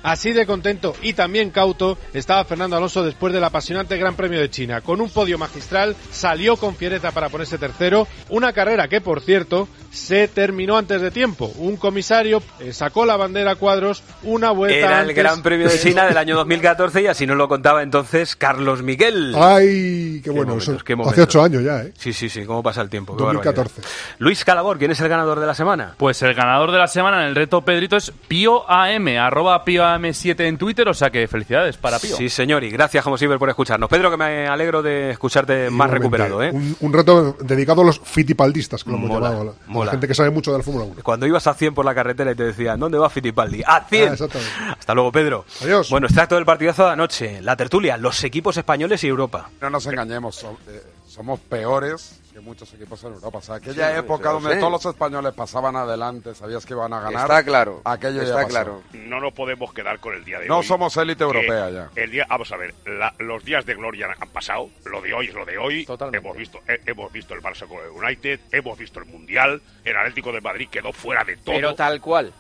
[0.03, 4.49] Así de contento y también cauto estaba Fernando Alonso después del apasionante Gran Premio de
[4.49, 4.81] China.
[4.81, 8.07] Con un podio magistral salió con fiereza para ponerse tercero.
[8.29, 11.51] Una carrera que, por cierto, se terminó antes de tiempo.
[11.57, 15.15] Un comisario eh, sacó la bandera a cuadros una vuelta Era el antes.
[15.15, 19.33] Gran Premio de China del año 2014 y así nos lo contaba entonces Carlos Miguel.
[19.36, 20.51] ¡Ay, qué bueno!
[20.51, 21.93] momentos, eso- qué hace ocho años ya, ¿eh?
[21.97, 23.15] Sí, sí, sí, cómo pasa el tiempo.
[23.17, 23.81] qué 2014.
[23.81, 24.15] barbaridad.
[24.19, 25.95] Luis Calabor, ¿quién es el ganador de la semana?
[25.97, 29.83] Pues el ganador de la semana en el reto Pedrito es Pío AM, arroba Pío
[29.83, 32.15] AM7 en Twitter, o sea que felicidades para Pío.
[32.15, 33.89] Sí, señor, y gracias como siempre por escucharnos.
[33.89, 36.51] Pedro, que me alegro de escucharte más recuperado, ¿eh?
[36.51, 39.55] Un, un reto dedicado a los fitipaldistas, que lo hemos Mola, llamado.
[39.88, 40.95] La- gente que sabe mucho de la Fórmula 1.
[41.04, 43.63] Cuando ibas a 100 por la carretera y te decían, ¿dónde va Fittipaldi?
[43.65, 44.10] ¡A 100!
[44.10, 44.52] Ah, exactamente.
[44.80, 45.45] Hasta luego, Pedro.
[45.62, 45.89] Adiós.
[45.89, 47.41] Bueno, extracto del partidazo de anoche.
[47.41, 49.50] La tertulia, los equipos españoles y Europa.
[49.62, 50.84] No nos engañemos, eh,
[51.17, 53.39] somos peores que muchos equipos en Europa.
[53.39, 54.60] O sea, aquella Sí, época sí, donde sí.
[54.60, 57.23] todos los españoles pasaban adelante, sabías que iban a ganar.
[57.23, 58.47] Está claro, Aquello ya está pasó.
[58.49, 58.84] claro.
[58.93, 60.65] No nos podemos quedar con el día de No hoy.
[60.65, 61.89] somos élite europea ya.
[61.95, 64.69] El día, vamos a ver, la- los días de gloria han pasado.
[64.86, 65.88] Lo de hoy es lo de hoy.
[66.13, 69.60] Hemos visto, he- hemos visto el Barça con el United, hemos visto el Mundial.
[69.84, 71.56] El Atlético de Madrid quedó fuera de todo.
[71.56, 72.32] Pero tal cual.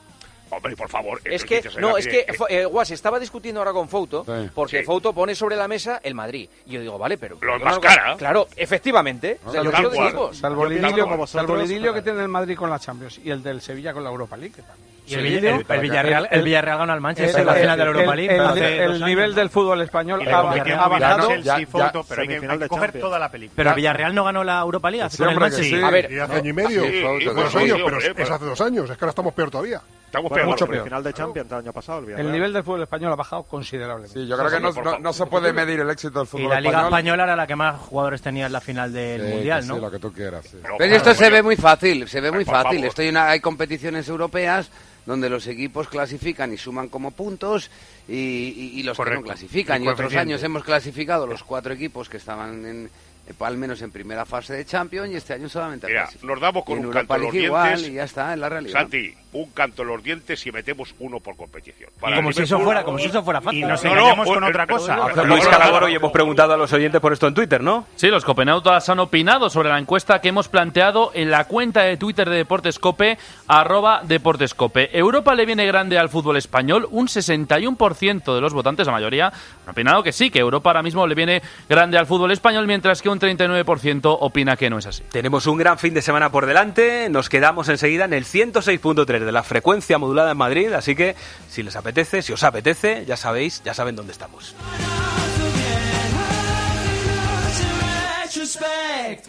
[0.49, 1.19] Hombre, por favor.
[1.25, 4.49] Es el que, no, es que, Fo- eh, Guas, estaba discutiendo ahora con Fouto, Sí.
[4.53, 4.83] porque Sí.
[4.85, 6.49] Fouto pone sobre la mesa el Madrid.
[6.65, 7.37] Y yo digo, vale, pero...
[7.41, 8.17] Lo ¿por qué no.
[8.17, 9.39] Claro, efectivamente.
[9.45, 10.37] O sea, yo quiero de equipos.
[10.37, 11.47] Salvo el idilio, como vosotros.
[11.47, 14.03] salvo el idilio que tiene el Madrid con la Champions y el del Sevilla con
[14.03, 14.53] la Europa League.
[14.55, 14.96] que también.
[15.07, 17.83] Y el Vill- el- el Villarreal- el Villarreal ganó al Manchester en la final de
[17.85, 20.53] la Europa League El, el nivel del fútbol español Y ha, ha bajado.
[20.95, 23.53] Villarreal, Ya- sí, ya- pero hay que, hay que coger toda la película.
[23.55, 25.79] Pero el Villarreal no ganó la Europa League hace Sí, con el Manchester.
[25.79, 25.85] sí.
[25.85, 26.83] A ver, y hace año y medio.
[26.83, 28.89] Sí, dos sí, años, sí, pero es hace dos años.
[28.89, 29.81] Es que ahora estamos peor todavía.
[30.07, 30.83] Estamos Bueno, mucho peor.
[30.85, 34.17] Final de Champions del año pasado, el El nivel del fútbol español ha bajado considerablemente.
[34.19, 36.49] Sí, yo creo que no, no- no se puede medir el éxito del Y fútbol
[36.49, 36.87] la Liga español.
[36.93, 39.75] Española era la que más jugadores tenía en la final del Sí, Mundial, ¿no?
[39.75, 40.57] sí, lo que tú quieras, sí.
[40.77, 42.77] Pero esto se ve muy fácil, se ve muy fácil.
[42.77, 42.85] favor.
[42.87, 44.71] Esto hay, una- hay competiciones europeas
[45.07, 47.71] donde los equipos clasifican y suman como puntos
[48.07, 49.83] y, y- y los que no clasifican.
[49.83, 52.85] Y otros años hemos clasificado los cuatro equipos que estaban en,
[53.27, 56.63] eh, al menos en primera fase de Champions y este año solamente Mira, nos damos
[56.65, 58.79] con en un Europa canto en los League igual y ya está, es la realidad.
[58.81, 61.89] Santi, un canto en los dientes y metemos uno por competición.
[61.99, 63.59] Para Como si eso fuera, como si eso fuera fácil.
[63.59, 64.99] Y nos No, engañamos no, con el- otra el- cosa.
[65.15, 67.85] el- Luis Calabor, hoy hemos preguntado a los oyentes por esto en Twitter, ¿no?
[67.95, 71.97] Sí, los copenautas han opinado sobre la encuesta que hemos planteado en la cuenta de
[71.97, 74.97] Twitter de Deportescope, arroba Deportescope.
[74.97, 76.87] ¿Europa le viene grande al fútbol español?
[76.91, 79.27] Un 61% de los votantes, la mayoría,
[79.65, 83.01] han opinado que sí, que Europa ahora mismo le viene grande al fútbol español, mientras
[83.01, 85.03] que un 39% opina que no es así.
[85.11, 87.09] Tenemos un gran fin de semana por delante.
[87.09, 91.15] Nos quedamos enseguida en el 106.3 de la frecuencia modulada en Madrid, así que
[91.49, 94.55] si les apetece, si os apetece, ya sabéis, ya saben dónde estamos.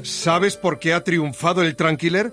[0.02, 2.32] ¿Sabes por qué ha triunfado el Tranquiler?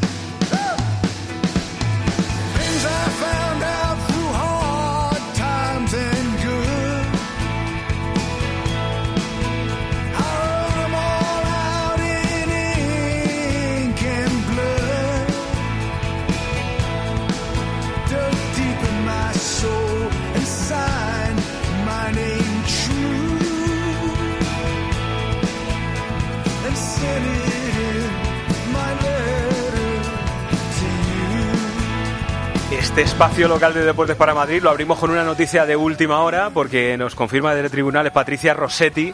[32.91, 36.49] Este espacio local de Deportes para Madrid lo abrimos con una noticia de última hora
[36.49, 39.13] porque nos confirma desde tribunales Patricia Rossetti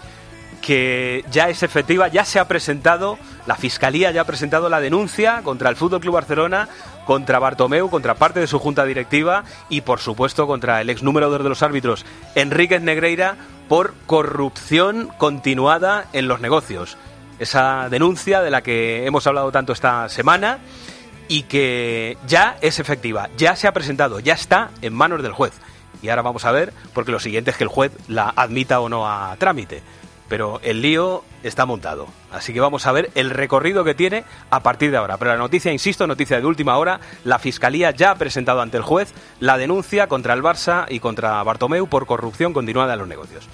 [0.63, 5.41] que ya es efectiva, ya se ha presentado, la Fiscalía ya ha presentado la denuncia
[5.43, 6.67] contra el Fútbol Club Barcelona,
[7.05, 11.29] contra Bartomeu, contra parte de su junta directiva y por supuesto contra el ex número
[11.29, 13.35] 2 de los árbitros, Enríquez Negreira,
[13.69, 16.97] por corrupción continuada en los negocios.
[17.37, 20.57] Esa denuncia de la que hemos hablado tanto esta semana
[21.27, 25.53] y que ya es efectiva, ya se ha presentado, ya está en manos del juez.
[26.01, 28.89] Y ahora vamos a ver, porque lo siguiente es que el juez la admita o
[28.89, 29.81] no a trámite.
[30.29, 32.07] Pero el lío está montado.
[32.31, 35.17] Así que vamos a ver el recorrido que tiene a partir de ahora.
[35.17, 38.83] Pero la noticia, insisto, noticia de última hora, la Fiscalía ya ha presentado ante el
[38.83, 43.47] juez la denuncia contra el Barça y contra Bartomeu por corrupción continuada en los negocios.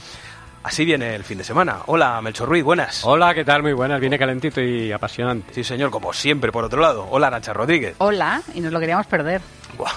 [0.64, 1.80] Así viene el fin de semana.
[1.88, 3.04] Hola, Melchor Ruiz, buenas.
[3.04, 3.62] Hola, ¿qué tal?
[3.62, 4.00] Muy buenas.
[4.00, 5.54] Viene calentito y apasionante.
[5.54, 7.06] Sí, señor, como siempre, por otro lado.
[7.12, 7.96] Hola, Arancha Rodríguez.
[7.98, 9.42] Hola, y nos lo queríamos perder.
[9.78, 9.92] Buah.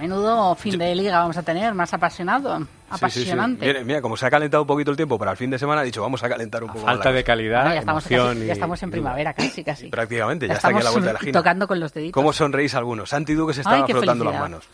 [0.00, 3.66] Menudo fin de liga vamos a tener, más apasionado, apasionante.
[3.66, 3.74] Sí, sí, sí.
[3.78, 5.82] Mira, mira, como se ha calentado un poquito el tiempo para el fin de semana,
[5.82, 8.28] ha dicho, vamos a calentar un poco más Falta de calidad, No, ya estamos, emoción
[8.34, 9.88] casi- y- ya estamos en primavera, casi, casi.
[9.88, 11.38] Prácticamente, ya, Ya está aquí a la estamos vuelta de la esquina.
[11.38, 12.14] tocando con los deditos.
[12.14, 13.10] ¿Cómo sonreís algunos?
[13.10, 14.64] Santi Duque se estaba Ay, frotando las manos.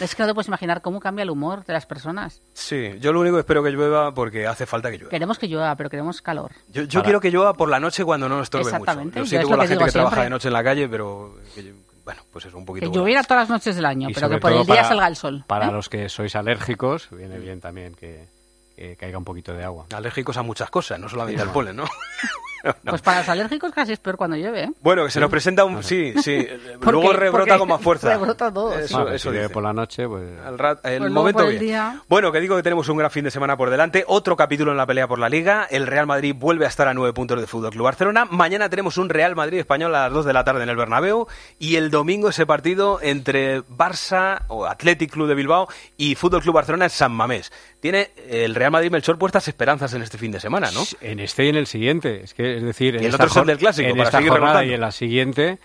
[0.00, 2.40] Es que no te puedes imaginar cómo cambia el humor de las personas.
[2.54, 5.10] Sí, yo lo único que espero que llueva porque hace falta que llueva.
[5.10, 6.52] Queremos que llueva, pero queremos calor.
[6.68, 8.76] Yo, yo quiero que llueva por la noche cuando no nos estorbe mucho.
[8.76, 10.24] Exactamente, Yo yo siento es con lo la gente que trabaja siempre.
[10.24, 11.74] de noche en la calle, pero que,
[12.08, 12.90] bueno, pues es un poquito...
[12.90, 15.06] Que lloviera todas las noches del año, y pero que por el día para- salga
[15.08, 15.44] el sol.
[15.46, 15.72] Para ¿eh?
[15.72, 18.26] los que sois alérgicos, viene bien también que,
[18.74, 19.84] que caiga un poquito de agua.
[19.94, 21.84] Alérgicos a muchas cosas, no solamente al polen, ¿no?
[22.84, 24.64] Pues para los alérgicos casi es peor cuando llueve.
[24.64, 24.70] ¿eh?
[24.80, 25.82] Bueno, que se nos presenta un...
[25.82, 26.46] Sí, sí.
[26.80, 28.10] Luego rebrota porque con más fuerza.
[28.10, 28.78] rebrota todo.
[28.78, 29.54] Eso, Bueno, eso si llueve dice.
[29.54, 30.24] por la noche, pues...
[30.44, 31.60] Al rat- el Pues momento el bien.
[31.62, 34.70] día- Bueno, que digo que tenemos un gran fin de semana por delante, otro capítulo
[34.72, 37.40] en la pelea por la Liga, el Real Madrid vuelve a estar a nueve puntos
[37.40, 40.44] de Fútbol Club Barcelona, mañana tenemos un Real Madrid español a las 2 de la
[40.44, 41.26] tarde en el Bernabéu
[41.58, 46.54] y el domingo ese partido entre Barça o Athletic Club de Bilbao y Fútbol Club
[46.54, 47.52] Barcelona en San Mamés.
[47.80, 50.82] Tiene el Real Madrid Melchor puestas esperanzas en este fin de semana, ¿no?
[51.00, 52.22] En este y en el siguiente.
[52.24, 53.96] Es que, es decir, en Y el esta otro es el jor- del Clásico, En
[53.96, 54.70] para esta seguir jornada remontando.
[54.70, 55.58] y en la siguiente,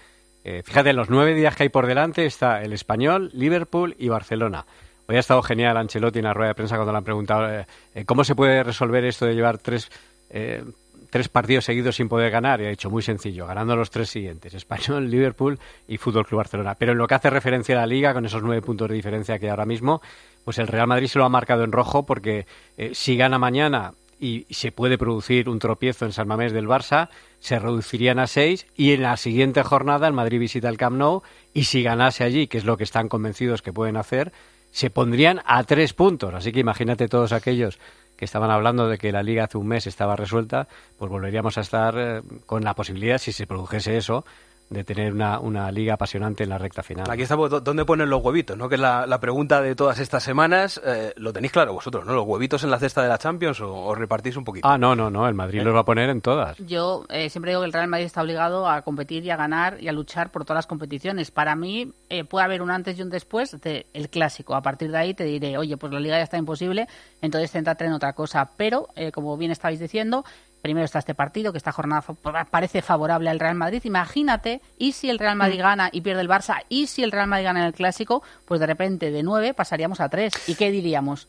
[0.43, 4.09] eh, fíjate, en los nueve días que hay por delante está el Español, Liverpool y
[4.09, 4.65] Barcelona.
[5.07, 7.65] Hoy ha estado genial Ancelotti en la rueda de prensa cuando le han preguntado eh,
[7.95, 9.89] eh, cómo se puede resolver esto de llevar tres,
[10.29, 10.63] eh,
[11.09, 12.61] tres partidos seguidos sin poder ganar.
[12.61, 16.75] Y ha dicho muy sencillo, ganando los tres siguientes, Español, Liverpool y Fútbol Club Barcelona.
[16.75, 19.37] Pero en lo que hace referencia a la Liga, con esos nueve puntos de diferencia
[19.39, 20.01] que hay ahora mismo,
[20.45, 22.45] pues el Real Madrid se lo ha marcado en rojo porque
[22.77, 23.91] eh, si gana mañana
[24.23, 27.09] y se puede producir un tropiezo en San Mamés del Barça,
[27.39, 31.23] se reducirían a seis y en la siguiente jornada el Madrid visita el Camp Nou
[31.53, 34.31] y si ganase allí, que es lo que están convencidos que pueden hacer,
[34.71, 36.33] se pondrían a tres puntos.
[36.33, 37.79] Así que imagínate todos aquellos
[38.15, 41.61] que estaban hablando de que la liga hace un mes estaba resuelta, pues volveríamos a
[41.61, 44.23] estar eh, con la posibilidad, si se produjese eso,
[44.69, 47.09] de tener una, una liga apasionante en la recta final.
[47.09, 48.57] Aquí estamos, ¿dó- ¿dónde ponen los huevitos?
[48.57, 48.67] ¿no?
[48.69, 50.81] Que es la, la pregunta de todas estas semanas.
[50.83, 52.13] Eh, lo tenéis claro vosotros, ¿no?
[52.13, 54.67] ¿Los huevitos en la cesta de la Champions o os repartís un poquito?
[54.67, 55.63] Ah, no, no, no, el Madrid ¿Eh?
[55.63, 56.57] los va a poner en todas.
[56.57, 59.77] Yo eh, siempre digo que el Real Madrid está obligado a competir y a ganar
[59.79, 61.29] y a luchar por todas las competiciones.
[61.29, 64.55] Para mí eh, puede haber un antes y un después del clásico.
[64.55, 66.87] A partir de ahí te diré, oye, pues la liga ya está imposible,
[67.21, 68.49] entonces céntrate en otra cosa.
[68.57, 70.23] Pero, eh, como bien estabais diciendo,
[70.63, 72.03] primero está este partido, que esta jornada
[72.49, 73.81] parece favorable al Real Madrid.
[73.83, 77.27] Imagínate, y si el Real Madrid gana y pierde el Barça, y si el Real
[77.27, 80.33] Madrid gana en el clásico, pues de repente de nueve pasaríamos a tres.
[80.47, 81.27] ¿Y qué diríamos?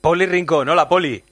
[0.00, 1.22] Poli Rincón, hola Poli.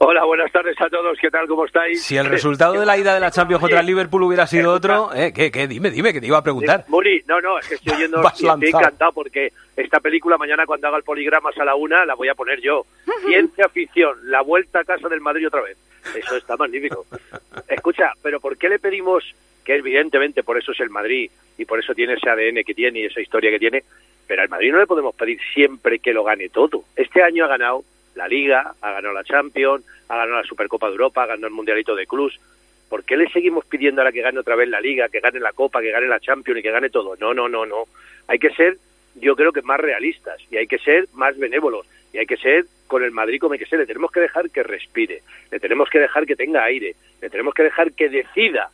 [0.00, 1.16] Hola, buenas tardes a todos.
[1.20, 1.46] ¿Qué tal?
[1.46, 2.02] ¿Cómo estáis?
[2.02, 5.12] Si el resultado de la ida de la Champions contra el Liverpool hubiera sido otro,
[5.14, 5.32] ¿eh?
[5.32, 5.66] ¿Qué, qué?
[5.66, 6.84] Dime, dime, que te iba a preguntar.
[6.88, 10.66] Muri, no, no, es que estoy oyendo Vas y estoy encantado porque esta película mañana
[10.66, 12.86] cuando haga el poligramas a la una la voy a poner yo.
[13.26, 15.76] Ciencia ficción, la vuelta a casa del Madrid otra vez.
[16.16, 17.06] Eso está magnífico.
[17.68, 19.34] Escucha, pero ¿por qué le pedimos
[19.64, 23.00] que evidentemente por eso es el Madrid y por eso tiene ese ADN que tiene
[23.00, 23.84] y esa historia que tiene,
[24.26, 26.84] pero al Madrid no le podemos pedir siempre que lo gane todo.
[26.96, 27.84] Este año ha ganado
[28.14, 31.52] la Liga, ha ganado la Champions, ha ganado la Supercopa de Europa, ha ganado el
[31.52, 32.40] Mundialito de Clubs.
[32.88, 35.52] ¿Por qué le seguimos pidiendo ahora que gane otra vez la Liga, que gane la
[35.52, 37.16] Copa, que gane la Champions y que gane todo?
[37.16, 37.84] No, no, no, no.
[38.26, 38.78] Hay que ser,
[39.16, 41.86] yo creo que más realistas y hay que ser más benévolos
[42.18, 43.78] hay que ser con el Madrid como hay que ser.
[43.78, 47.54] Le tenemos que dejar que respire, le tenemos que dejar que tenga aire, le tenemos
[47.54, 48.70] que dejar que decida,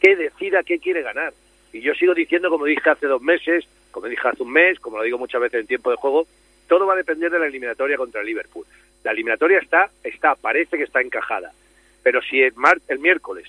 [0.00, 1.32] que decida qué quiere ganar.
[1.72, 4.98] Y yo sigo diciendo, como dije hace dos meses, como dije hace un mes, como
[4.98, 6.26] lo digo muchas veces en tiempo de juego,
[6.68, 8.66] todo va a depender de la eliminatoria contra el Liverpool.
[9.02, 11.52] La eliminatoria está, está, parece que está encajada.
[12.02, 13.48] Pero si el, mar- el miércoles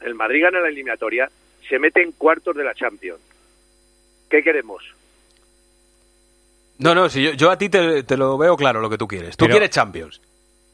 [0.00, 1.30] el Madrid gana la eliminatoria,
[1.68, 3.20] se mete en cuartos de la Champions.
[4.28, 4.84] ¿Qué queremos?
[6.78, 9.06] No, no, si yo, yo a ti te, te lo veo claro lo que tú
[9.08, 9.36] quieres.
[9.36, 10.20] Tú Pero- quieres Champions.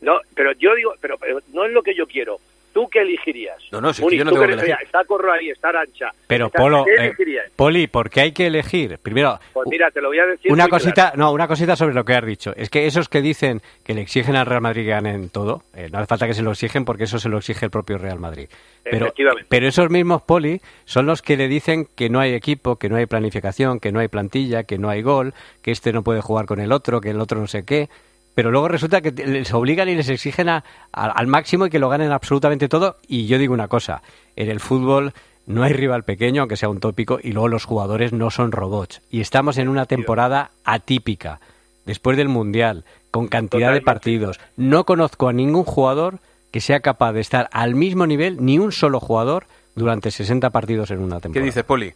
[0.00, 2.40] No, pero yo digo, pero, pero no es lo que yo quiero.
[2.72, 3.56] ¿Tú qué elegirías?
[3.70, 4.74] No, no, si Muni, yo no tengo que elegir.
[4.82, 6.11] Está Corro ahí, está Arancha.
[6.26, 7.50] Pero está- Polo, ¿qué eh, elegirías?
[7.54, 8.98] Poli, ¿por qué hay que elegir?
[8.98, 11.16] Primero, Pues mira, te lo voy a decir una cosita, claro.
[11.18, 12.52] no, una cosita sobre lo que has dicho.
[12.56, 15.88] Es que esos que dicen que le exigen al Real Madrid que ganen todo, eh,
[15.92, 18.18] no hace falta que se lo exigen porque eso se lo exige el propio Real
[18.18, 18.48] Madrid.
[18.85, 19.12] Pero,
[19.48, 22.96] pero esos mismos Poli son los que le dicen que no hay equipo, que no
[22.96, 26.46] hay planificación, que no hay plantilla, que no hay gol, que este no puede jugar
[26.46, 27.88] con el otro, que el otro no sé qué.
[28.35, 31.79] Pero luego resulta que les obligan y les exigen a- a- al máximo y que
[31.79, 32.97] lo ganen absolutamente todo.
[33.07, 34.03] Y yo digo una cosa,
[34.37, 35.12] en el fútbol
[35.47, 39.03] no hay rival pequeño, aunque sea un tópico, y luego los jugadores no son robots.
[39.11, 41.40] Y estamos en una temporada atípica,
[41.85, 44.40] después del Mundial, con cantidad de partidos.
[44.57, 48.73] No conozco a ningún jugador que sea capaz de estar al mismo nivel, ni un
[48.73, 51.33] solo jugador, durante 60 partidos en una temporada.
[51.40, 51.92] ¿Qué dices, Poli?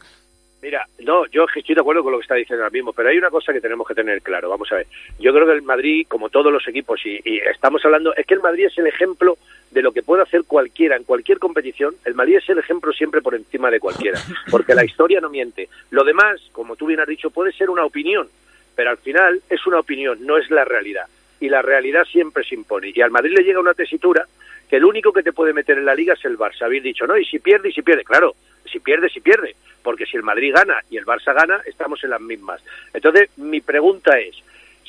[0.66, 3.16] Mira, no, yo estoy de acuerdo con lo que está diciendo ahora mismo, pero hay
[3.16, 4.50] una cosa que tenemos que tener claro.
[4.50, 4.88] Vamos a ver.
[5.16, 8.40] Yo creo que el Madrid, como todos los equipos, y, estamos hablando, es que el
[8.40, 9.38] Madrid es el ejemplo
[9.70, 11.94] de lo que puede hacer cualquiera en cualquier competición.
[12.04, 14.18] El Madrid es el ejemplo siempre por encima de cualquiera,
[14.50, 15.68] porque la historia no miente.
[15.90, 18.26] Lo demás, como tú bien has dicho, puede ser una opinión,
[18.74, 21.06] pero al final es una opinión, no es la realidad.
[21.38, 22.90] Y la realidad siempre se impone.
[22.92, 24.26] Y al Madrid le llega una tesitura
[24.68, 26.62] que el único que te puede meter en la liga es el Barça.
[26.62, 28.02] Habéis dicho, no, y si pierde, y si pierde.
[28.02, 28.34] Claro,
[28.66, 29.54] si pierde, si pierde.
[29.82, 32.62] Porque si el Madrid gana y el Barça gana, estamos en las mismas.
[32.92, 34.36] Entonces, mi pregunta es,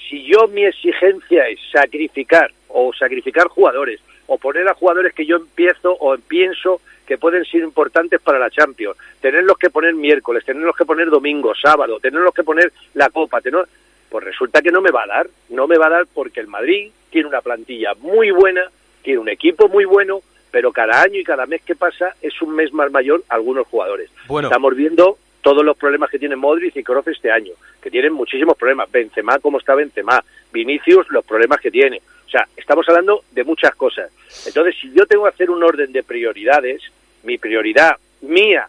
[0.10, 5.38] si yo mi exigencia es sacrificar o sacrificar jugadores o poner a jugadores que yo
[5.38, 10.76] empiezo o pienso que pueden ser importantes para la Champions, tenerlos que poner miércoles, tenerlos
[10.76, 13.66] que poner domingo, sábado, tenerlos que poner la Copa, tener...
[14.10, 16.48] pues resulta que no me va a dar, no me va a dar porque el
[16.48, 18.70] Madrid tiene una plantilla muy buena,
[19.02, 20.20] tiene un equipo muy bueno,
[20.58, 24.10] pero cada año y cada mes que pasa es un mes más mayor algunos jugadores.
[24.28, 24.48] Bueno.
[24.48, 28.58] Estamos viendo todos los problemas que tienen Modric y Kroos este año, que tienen muchísimos
[28.58, 28.92] problemas.
[28.92, 30.20] Benzema, como está Benzema.
[30.52, 32.02] Vinicius, los problemas que tiene.
[32.26, 34.10] O sea, estamos hablando de muchas cosas.
[34.48, 36.82] Entonces, si yo tengo que hacer un orden de prioridades,
[37.22, 38.68] mi prioridad mía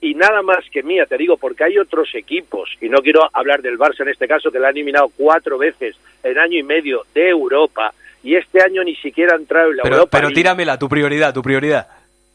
[0.00, 3.62] y nada más que mía, te digo, porque hay otros equipos, y no quiero hablar
[3.62, 7.04] del Barça en este caso, que le han eliminado cuatro veces en año y medio
[7.14, 10.78] de Europa, y este año ni siquiera ha entrado en la Pero, Europa pero tíramela,
[10.78, 11.88] tu prioridad, tu prioridad.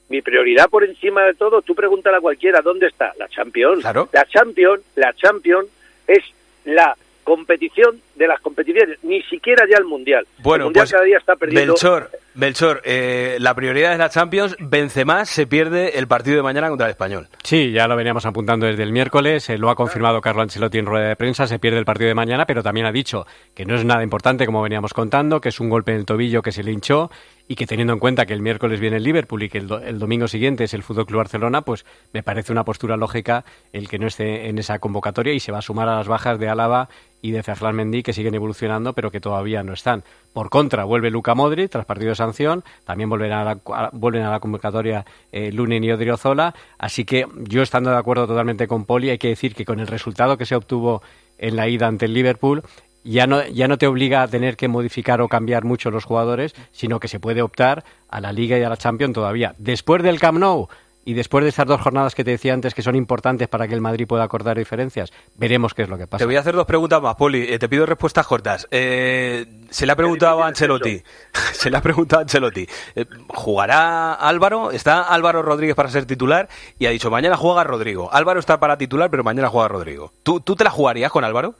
[0.10, 3.14] Mi prioridad por encima de todo, tú pregúntale a cualquiera, ¿dónde está?
[3.18, 3.84] La Champions.
[3.84, 5.68] La Champions, la Champions
[6.08, 6.24] es
[6.66, 6.96] la
[7.26, 10.26] competición de las competiciones, ni siquiera ya el Mundial.
[10.38, 11.74] Bueno, el Mundial pues, cada día está perdiendo.
[11.74, 14.56] Belchor, Belchor eh, la prioridad es la Champions.
[14.60, 17.28] Benzema se pierde el partido de mañana contra el Español.
[17.44, 20.86] Sí, ya lo veníamos apuntando desde el miércoles, eh, lo ha confirmado Carlo Ancelotti en
[20.86, 23.76] rueda de prensa, se pierde el partido de mañana, pero también ha dicho que no
[23.76, 26.64] es nada importante como veníamos contando, que es un golpe en el tobillo que se
[26.64, 27.10] le hinchó
[27.48, 29.80] y que teniendo en cuenta que el miércoles viene el Liverpool y que el, do-
[29.80, 33.88] el domingo siguiente es el Fútbol Club Barcelona, pues me parece una postura lógica el
[33.88, 36.50] que no esté en esa convocatoria y se va a sumar a las bajas de
[36.50, 36.90] Álava
[37.26, 40.04] y de Ferland Mendy que siguen evolucionando pero que todavía no están.
[40.32, 44.30] Por contra, vuelve Luca Modric tras partido de sanción, también volverán a la, vuelven a
[44.30, 49.10] la convocatoria eh, Lunin y Odriozola, así que yo estando de acuerdo totalmente con Poli,
[49.10, 51.02] hay que decir que con el resultado que se obtuvo
[51.40, 52.62] en la ida ante el Liverpool,
[53.04, 56.54] ya no, ya no te obliga a tener que modificar o cambiar mucho los jugadores,
[56.72, 59.56] sino que se puede optar a la Liga y a la Champions todavía.
[59.58, 60.68] Después del Camp Nou
[61.06, 63.76] y después de estas dos jornadas que te decía antes que son importantes para que
[63.76, 66.20] el Madrid pueda acordar diferencias, veremos qué es lo que pasa.
[66.20, 67.46] Te voy a hacer dos preguntas más, Poli.
[67.48, 68.68] Eh, te pido respuestas cortas.
[68.72, 71.02] Eh, se le ha preguntado a Ancelotti.
[71.54, 72.68] se le ha preguntado a Ancelotti.
[72.96, 74.72] eh, ¿Jugará Álvaro?
[74.72, 76.50] ¿Está Álvaro Rodríguez para ser titular?
[76.80, 78.12] Y ha dicho, mañana juega Rodrigo.
[78.12, 80.12] Álvaro está para titular, pero mañana juega Rodrigo.
[80.24, 81.54] ¿Tú, tú te la jugarías con Álvaro?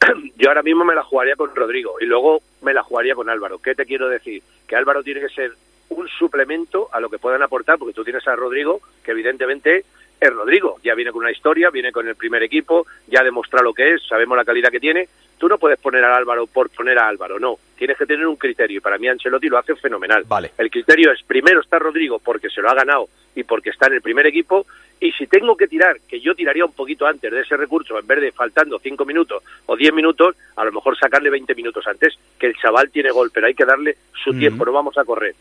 [0.36, 3.58] Yo ahora mismo me la jugaría con Rodrigo y luego me la jugaría con Álvaro.
[3.58, 4.42] ¿Qué te quiero decir?
[4.66, 5.52] Que Álvaro tiene que ser
[5.90, 9.84] un suplemento a lo que puedan aportar, porque tú tienes a Rodrigo, que evidentemente
[10.20, 10.76] es Rodrigo.
[10.82, 14.02] Ya viene con una historia, viene con el primer equipo, ya demuestra lo que es,
[14.06, 15.08] sabemos la calidad que tiene.
[15.38, 17.56] Tú no puedes poner a Álvaro por poner a Álvaro, no.
[17.76, 20.24] Tienes que tener un criterio y para mí Ancelotti lo hace fenomenal.
[20.28, 20.52] Vale.
[20.58, 23.94] El criterio es primero está Rodrigo porque se lo ha ganado y porque está en
[23.94, 24.66] el primer equipo
[25.00, 28.06] y si tengo que tirar, que yo tiraría un poquito antes de ese recurso, en
[28.06, 32.18] vez de faltando cinco minutos o diez minutos, a lo mejor sacarle 20 minutos antes,
[32.38, 35.34] que el chaval tiene gol, pero hay que darle su tiempo, no vamos a correr.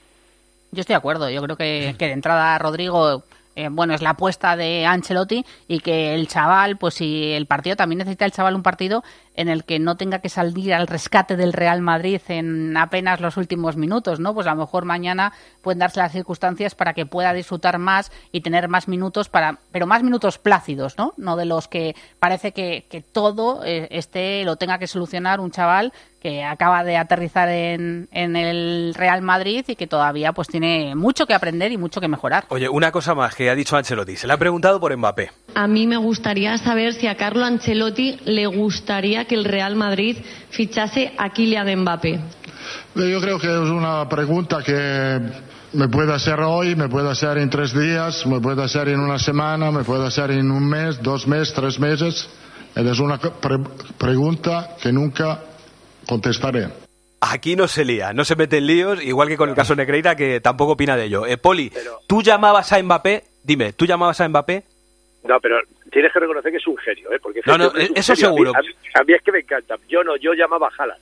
[0.71, 1.29] Yo estoy de acuerdo.
[1.29, 3.23] Yo creo que, que de entrada Rodrigo,
[3.55, 7.75] eh, bueno, es la apuesta de Ancelotti y que el chaval, pues si el partido
[7.75, 9.03] también necesita el chaval un partido
[9.35, 13.37] en el que no tenga que salir al rescate del Real Madrid en apenas los
[13.37, 14.33] últimos minutos, ¿no?
[14.33, 18.41] Pues a lo mejor mañana pueden darse las circunstancias para que pueda disfrutar más y
[18.41, 21.13] tener más minutos para, pero más minutos plácidos, ¿no?
[21.17, 25.51] No de los que parece que, que todo eh, esté lo tenga que solucionar un
[25.51, 30.95] chaval que acaba de aterrizar en, en el Real Madrid y que todavía pues tiene
[30.95, 32.45] mucho que aprender y mucho que mejorar.
[32.49, 34.17] Oye, una cosa más que ha dicho Ancelotti.
[34.17, 35.31] Se le ha preguntado por Mbappé.
[35.55, 40.17] A mí me gustaría saber si a Carlo Ancelotti le gustaría que el Real Madrid
[40.49, 42.19] fichase a Kylian Mbappé.
[42.95, 45.19] Yo creo que es una pregunta que
[45.73, 49.17] me puede hacer hoy, me puede hacer en tres días, me puede hacer en una
[49.19, 52.29] semana, me puede hacer en un mes, dos meses, tres meses.
[52.75, 53.59] Es una pre-
[53.97, 55.41] pregunta que nunca
[56.07, 56.67] contestaré.
[57.21, 60.15] Aquí no se lía, no se mete en líos, igual que con el caso Negreira,
[60.15, 61.25] que tampoco opina de ello.
[61.25, 61.71] Eh, Poli,
[62.07, 63.25] ¿tú llamabas a Mbappé?
[63.43, 64.63] Dime, ¿tú llamabas a Mbappé?
[65.25, 65.57] No, pero
[65.91, 67.19] tienes que reconocer que es un genio, ¿eh?
[67.21, 68.29] Porque No, no, es eso genio.
[68.29, 68.51] seguro.
[68.55, 69.75] A mí, a mí es que me encanta.
[69.87, 71.01] Yo no, yo llamaba a Haaland.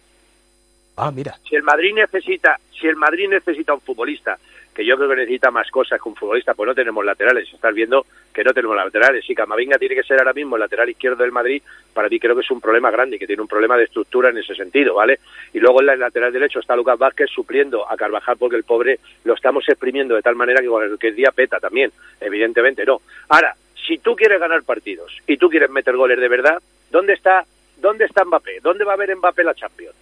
[0.98, 1.36] Ah, mira.
[1.48, 4.38] Si el Madrid necesita, si el Madrid necesita un futbolista,
[4.74, 7.52] que yo creo que necesita más cosas que un futbolista, pues no tenemos laterales.
[7.52, 9.26] Estás viendo que no tenemos laterales.
[9.26, 11.62] Si Camavinga tiene que ser ahora mismo el lateral izquierdo del Madrid,
[11.94, 14.30] para mí creo que es un problema grande y que tiene un problema de estructura
[14.30, 15.20] en ese sentido, ¿vale?
[15.54, 19.00] Y luego en el lateral derecho está Lucas Vázquez supliendo a Carvajal porque el pobre
[19.24, 21.92] lo estamos exprimiendo de tal manera que cualquier día peta también.
[22.22, 23.02] Evidentemente no.
[23.30, 23.56] Ahora,
[23.86, 27.46] si tú quieres ganar partidos y tú quieres meter goles de verdad, ¿dónde está,
[27.78, 28.60] dónde está Mbappé?
[28.62, 29.96] ¿Dónde va a ver Mbappé la Champions?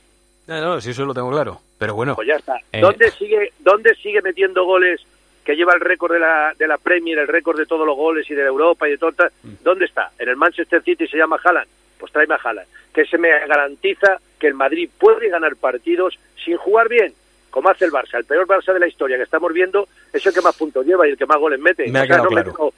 [0.48, 1.60] No, no, sí, eso lo tengo claro.
[1.80, 2.16] Pero bueno.
[2.16, 2.58] Pues ya está.
[2.72, 5.02] Eh, ¿Dónde sigue, dónde sigue metiendo goles
[5.44, 8.30] que lleva el récord de la, de la Premier, el récord de todos los goles
[8.30, 9.12] y de la Europa y de todo?
[9.14, 9.32] tal?
[9.64, 10.12] ¿Dónde está?
[10.20, 11.68] ¿En el Manchester City se llama Haaland?
[12.00, 12.68] Pues tráeme a Haaland.
[12.94, 17.14] Que se me garantiza que el Madrid puede ganar partidos sin jugar bien,
[17.50, 18.18] como hace el Barça.
[18.18, 21.08] El peor Barça de la historia que estamos viendo es el que más puntos lleva
[21.08, 21.88] y el que más goles mete.
[21.90, 22.52] Me ha quedado no, claro.
[22.54, 22.74] mete-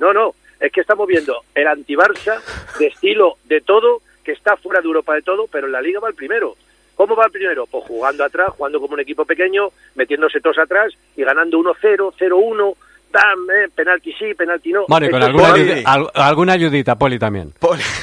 [0.00, 2.40] no, no, es que estamos viendo el anti-Barça
[2.78, 6.00] de estilo de todo, que está fuera de Europa de todo, pero en la Liga
[6.00, 6.56] va el primero.
[6.96, 7.66] ¿Cómo va el primero?
[7.66, 12.74] Pues jugando atrás, jugando como un equipo pequeño, metiéndose todos atrás y ganando 1-0, 0-1,
[13.12, 14.84] dam, eh, penalti sí, penalti no.
[14.88, 15.62] Bueno, con alguna, Poli.
[15.62, 17.54] ayudi- al- alguna ayudita, Poli también.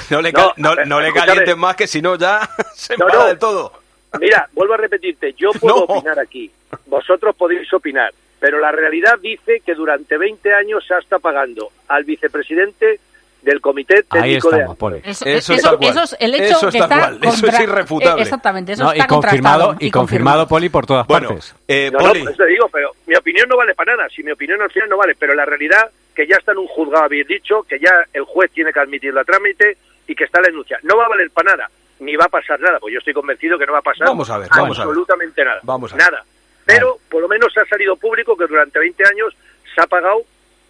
[0.10, 3.06] No le, No, no, ver, no le calientes más, que si no ya se no.
[3.28, 3.74] del todo.
[4.20, 5.96] Mira, vuelvo a repetirte, yo puedo No.
[5.96, 6.50] opinar aquí,
[6.86, 8.14] vosotros podéis opinar,
[8.46, 13.00] pero la realidad dice que durante 20 años se ha estado pagando al vicepresidente
[13.42, 15.02] del comité técnico de estamos, Poli.
[15.04, 17.20] Eso, eso- eso es el hecho Eso que está está cual.
[17.24, 18.22] Eso es irrefutable.
[18.22, 21.56] eh, Exactamente, eso No, está y confirmado, y confirmado, Poli, por todas Bueno, partes.
[21.68, 24.10] eh, No, no, Poli, por eso digo, pero mi opinión no vale para nada.
[24.10, 26.68] Si mi opinión al final no vale, pero la realidad que ya está en un
[26.68, 29.76] juzgado, habéis dicho, que ya el juez tiene que admitirlo a trámite
[30.08, 30.78] y que está la denuncia.
[30.84, 31.70] No va a valer para nada,
[32.00, 34.30] ni va a pasar nada, pues yo estoy convencido que no va a pasar Vamos
[34.30, 34.88] a ver, vamos a ver.
[34.90, 35.60] absolutamente nada.
[35.64, 36.06] Vamos a ver.
[36.06, 36.24] Nada.
[36.66, 39.36] Pero por lo menos ha salido público que durante 20 años
[39.74, 40.22] se ha pagado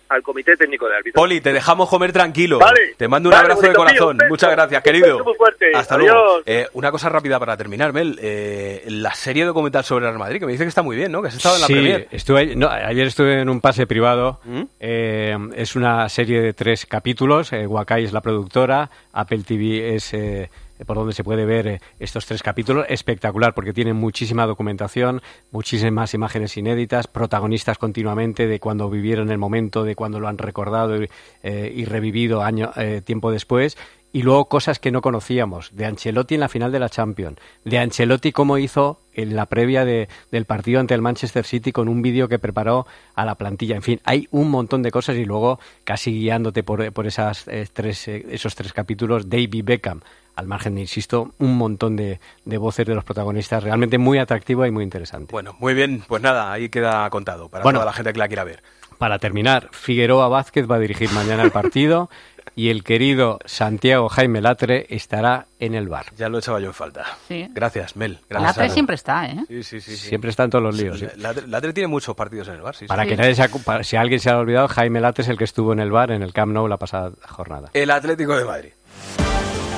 [0.08, 1.20] al comité técnico de árbitros.
[1.20, 2.60] Poli, te dejamos comer tranquilo.
[2.60, 2.94] Vale.
[2.96, 4.20] Te mando un Vale, abrazo de mío, corazón.
[4.30, 5.14] Muchas gracias, querido.
[5.14, 5.72] beso muy fuerte.
[5.74, 6.14] Hasta Adiós.
[6.14, 6.42] luego.
[6.46, 8.20] Eh, una cosa rápida para terminar, Mel.
[8.22, 11.12] Eh, la serie documental sobre el Real Madrid, que me dice que está muy bien,
[11.12, 11.24] ¿no?
[11.24, 12.08] Que has estado en la sí, Premier.
[12.12, 14.40] estuve, no, ayer estuve en un pase privado.
[14.44, 14.62] ¿Mm?
[14.80, 17.52] Eh, es una serie de tres capítulos.
[17.52, 18.92] Eh, Wakai es la productora.
[19.12, 20.52] Apple TV es eh,
[20.86, 22.86] por donde se puede ver eh, estos tres capítulos.
[22.90, 25.22] Espectacular porque tiene muchísima documentación,
[25.52, 31.02] muchísimas imágenes inéditas, protagonistas continuamente de cuando vivieron el momento, de cuando lo han recordado
[31.02, 31.10] y,
[31.44, 33.78] eh, revivido año, eh, tiempo después.
[34.12, 37.80] Y luego cosas que no conocíamos, de Ancelotti en la final de la Champions, de
[37.80, 42.02] Ancelotti cómo hizo en la previa de- del partido ante el Manchester City con un
[42.02, 43.76] vídeo que preparó a la plantilla.
[43.76, 47.12] En fin, hay un montón de cosas y luego casi guiándote por, por eh,
[47.48, 50.00] eh, esos tres capítulos, David Beckham,
[50.36, 54.72] al margen, insisto, un montón de, de voces de los protagonistas, realmente muy atractivo y
[54.72, 55.32] muy interesante.
[55.32, 56.04] Bueno, muy bien.
[56.08, 57.80] Pues nada, ahí queda contado para Bueno.
[57.80, 58.62] toda la gente que la quiera ver.
[58.98, 62.10] Para terminar, Figueroa Vázquez va a dirigir mañana el partido
[62.56, 66.06] y el querido Santiago Jaime Latre estará en el bar.
[66.18, 67.04] Ya lo echaba yo en falta.
[67.28, 67.46] Sí.
[67.54, 68.20] Gracias, Mel.
[68.30, 68.56] Gracias.
[68.56, 69.44] tres siempre está, ¿eh?
[69.50, 69.98] Sí, sí, sí.
[69.98, 70.08] sí.
[70.10, 70.98] Siempre está en todos los líos.
[70.98, 71.08] sí.
[71.18, 72.86] Latre, Latre tiene muchos partidos en el bar, sí.
[72.86, 73.10] Para sí.
[73.10, 75.44] que nadie se acu- para- si alguien se ha olvidado, Jaime Latre es el que
[75.44, 77.72] estuvo en el bar en el Camp Nou la pasada jornada.
[77.74, 78.70] El Atlético de Madrid.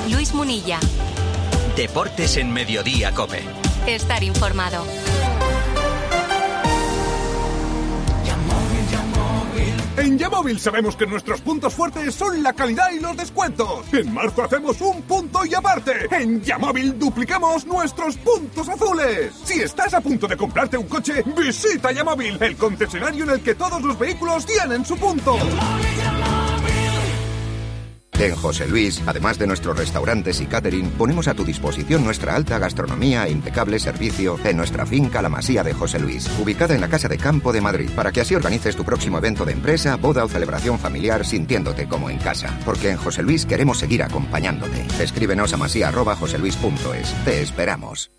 [0.09, 0.79] Luis Munilla.
[1.75, 3.43] Deportes en Mediodía, Cope.
[3.85, 4.85] Estar informado.
[9.97, 13.81] En Yamóvil sabemos que nuestros puntos fuertes son la calidad y los descuentos.
[13.91, 16.07] En marzo hacemos un punto y aparte.
[16.11, 19.33] En Yamóvil duplicamos nuestros puntos azules.
[19.43, 23.55] Si estás a punto de comprarte un coche, visita Yamóvil, el concesionario en el que
[23.55, 25.37] todos los vehículos tienen su punto.
[28.19, 32.57] En José Luis, además de nuestros restaurantes y catering, ponemos a tu disposición nuestra alta
[32.57, 36.89] gastronomía e impecable servicio en nuestra finca La Masía de José Luis, ubicada en la
[36.89, 40.25] Casa de Campo de Madrid, para que así organices tu próximo evento de empresa, boda
[40.25, 42.57] o celebración familiar sintiéndote como en casa.
[42.65, 44.87] Porque en José Luis queremos seguir acompañándote.
[44.99, 47.23] Escríbenos a masía.joseluis.es.
[47.23, 48.09] Te esperamos.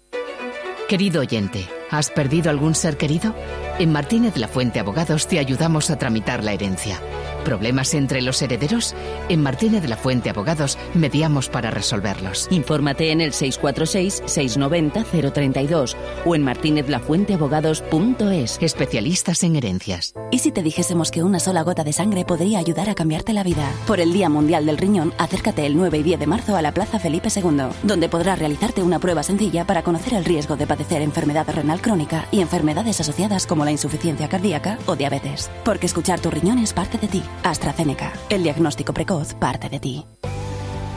[0.88, 3.34] Querido oyente, ¿has perdido algún ser querido?
[3.78, 7.00] En Martínez La Fuente Abogados te ayudamos a tramitar la herencia.
[7.44, 8.96] ¿Problemas entre los herederos?
[9.28, 12.48] En Martínez La Fuente Abogados mediamos para resolverlos.
[12.50, 15.94] Infórmate en el 646-690-032
[16.26, 18.58] o en martinezlafuenteabogados.es.
[18.60, 20.14] Especialistas en herencias.
[20.30, 23.44] ¿Y si te dijésemos que una sola gota de sangre podría ayudar a cambiarte la
[23.44, 23.72] vida?
[23.86, 26.74] Por el Día Mundial del Riñón, acércate el 9 y 10 de marzo a la
[26.74, 31.00] Plaza Felipe II, donde podrás realizarte una prueba sencilla para conocer el riesgo de padecer
[31.00, 35.50] enfermedad renal crónica y enfermedades asociadas como la insuficiencia cardíaca o diabetes.
[35.64, 37.22] Porque escuchar tu riñón es parte de ti.
[37.42, 38.12] AstraZeneca.
[38.30, 40.06] El diagnóstico precoz parte de ti.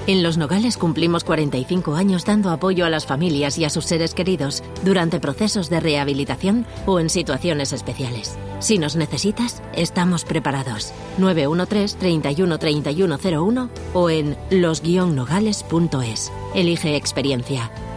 [0.08, 4.16] En Los Nogales cumplimos 45 años dando apoyo a las familias y a sus seres
[4.16, 8.36] queridos durante procesos de rehabilitación o en situaciones especiales.
[8.60, 10.92] Si nos necesitas, estamos preparados.
[11.20, 16.32] 913 31 3101 o en los-nogales.es.
[16.56, 17.72] Elige experiencia.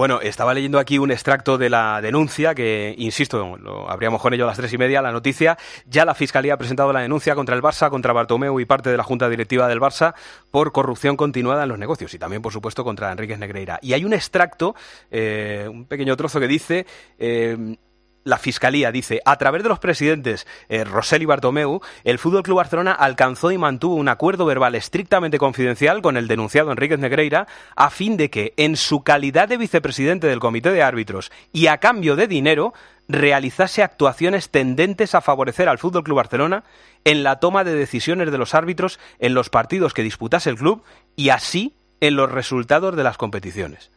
[0.00, 4.44] Bueno, estaba leyendo aquí un extracto de la denuncia que, insisto, lo abríamos con ello
[4.44, 5.58] a las tres y media, la noticia.
[5.84, 8.96] Ya la Fiscalía ha presentado la denuncia contra el Barça, contra Bartomeu y parte de
[8.96, 10.14] la Junta Directiva del Barça
[10.50, 13.78] por corrupción continuada en los negocios y también, por supuesto, contra Enríquez Negreira.
[13.82, 14.74] Y hay un extracto,
[15.10, 16.86] eh, un pequeño trozo que dice...
[17.18, 17.76] Eh,
[18.24, 22.58] la Fiscalía dice, a través de los presidentes eh, Rosell y Bartomeu, el Fútbol Club
[22.58, 27.46] Barcelona alcanzó y mantuvo un acuerdo verbal estrictamente confidencial con el denunciado Enríquez Negreira
[27.76, 31.78] a fin de que, en su calidad de vicepresidente del Comité de Árbitros y a
[31.78, 32.74] cambio de dinero,
[33.08, 36.64] realizase actuaciones tendentes a favorecer al Fútbol Club Barcelona
[37.04, 40.84] en la toma de decisiones de los árbitros en los partidos que disputase el club
[41.16, 43.90] y así en los resultados de las competiciones.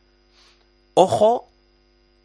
[0.94, 1.50] Ojo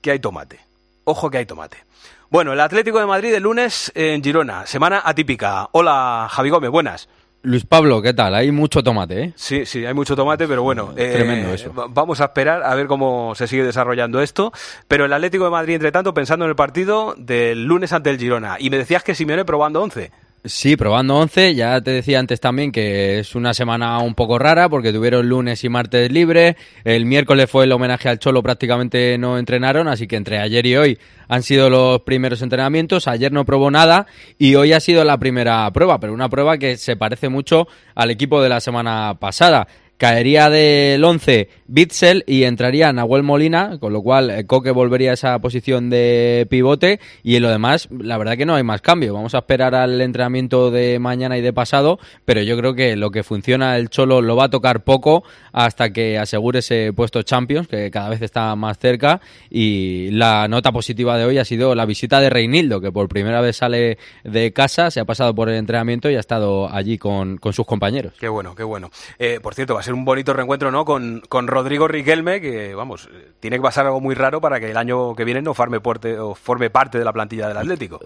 [0.00, 0.60] que hay tomate.
[1.04, 1.87] Ojo que hay tomate.
[2.30, 5.68] Bueno, el Atlético de Madrid el lunes en Girona, semana atípica.
[5.72, 7.08] Hola, Javi Gómez, buenas.
[7.40, 8.34] Luis Pablo, ¿qué tal?
[8.34, 9.32] Hay mucho tomate, ¿eh?
[9.36, 10.92] Sí, sí, hay mucho tomate, pero bueno.
[10.96, 11.72] eh, Tremendo eso.
[11.72, 14.52] va- Vamos a esperar a ver cómo se sigue desarrollando esto.
[14.88, 18.18] Pero el Atlético de Madrid, entre tanto, pensando en el partido del lunes ante el
[18.18, 18.56] Girona.
[18.58, 20.10] Y me decías que Simeone probando 11.
[20.44, 21.54] Sí, probando 11.
[21.56, 25.64] Ya te decía antes también que es una semana un poco rara porque tuvieron lunes
[25.64, 26.56] y martes libre.
[26.84, 30.76] El miércoles fue el homenaje al Cholo, prácticamente no entrenaron, así que entre ayer y
[30.76, 33.08] hoy han sido los primeros entrenamientos.
[33.08, 34.06] Ayer no probó nada
[34.38, 37.66] y hoy ha sido la primera prueba, pero una prueba que se parece mucho
[37.96, 39.66] al equipo de la semana pasada.
[39.98, 45.14] Caería del 11 Bitzel y entraría Nahuel Molina, con lo cual eh, Coque volvería a
[45.14, 49.12] esa posición de pivote y en lo demás, la verdad que no hay más cambio.
[49.12, 53.10] Vamos a esperar al entrenamiento de mañana y de pasado, pero yo creo que lo
[53.10, 57.66] que funciona el Cholo lo va a tocar poco hasta que asegure ese puesto Champions,
[57.66, 59.20] que cada vez está más cerca
[59.50, 63.40] y la nota positiva de hoy ha sido la visita de Reinildo, que por primera
[63.40, 67.36] vez sale de casa, se ha pasado por el entrenamiento y ha estado allí con,
[67.38, 68.14] con sus compañeros.
[68.18, 68.90] Qué bueno, qué bueno.
[69.18, 70.84] Eh, por cierto, va a un bonito reencuentro, ¿no?
[70.84, 73.08] Con, con Rodrigo Riquelme, que, vamos,
[73.40, 76.18] tiene que pasar algo muy raro para que el año que viene no forme, porte,
[76.18, 78.00] o forme parte de la plantilla del Atlético.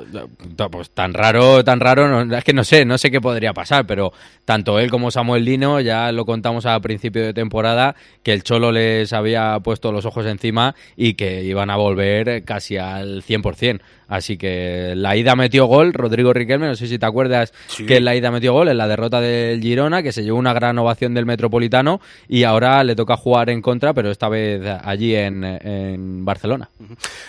[0.71, 3.87] Pues tan raro, tan raro, no- es que no sé, no sé qué podría pasar,
[3.87, 4.13] pero
[4.45, 8.73] tanto él como Samuel Lino, ya lo contamos a principio de temporada, que el Cholo
[8.73, 13.81] les había puesto los ojos encima y que iban a volver casi al 100%.
[14.13, 17.87] Así que la ida metió gol, Rodrigo Riquelme, no sé si te acuerdas Sí.
[17.87, 20.53] que en la ida metió gol en la derrota del Girona, que se llevó una
[20.53, 21.99] gran ovación del Metropolitano
[22.29, 26.69] y ahora le toca jugar en contra, pero esta vez allí en, en Barcelona.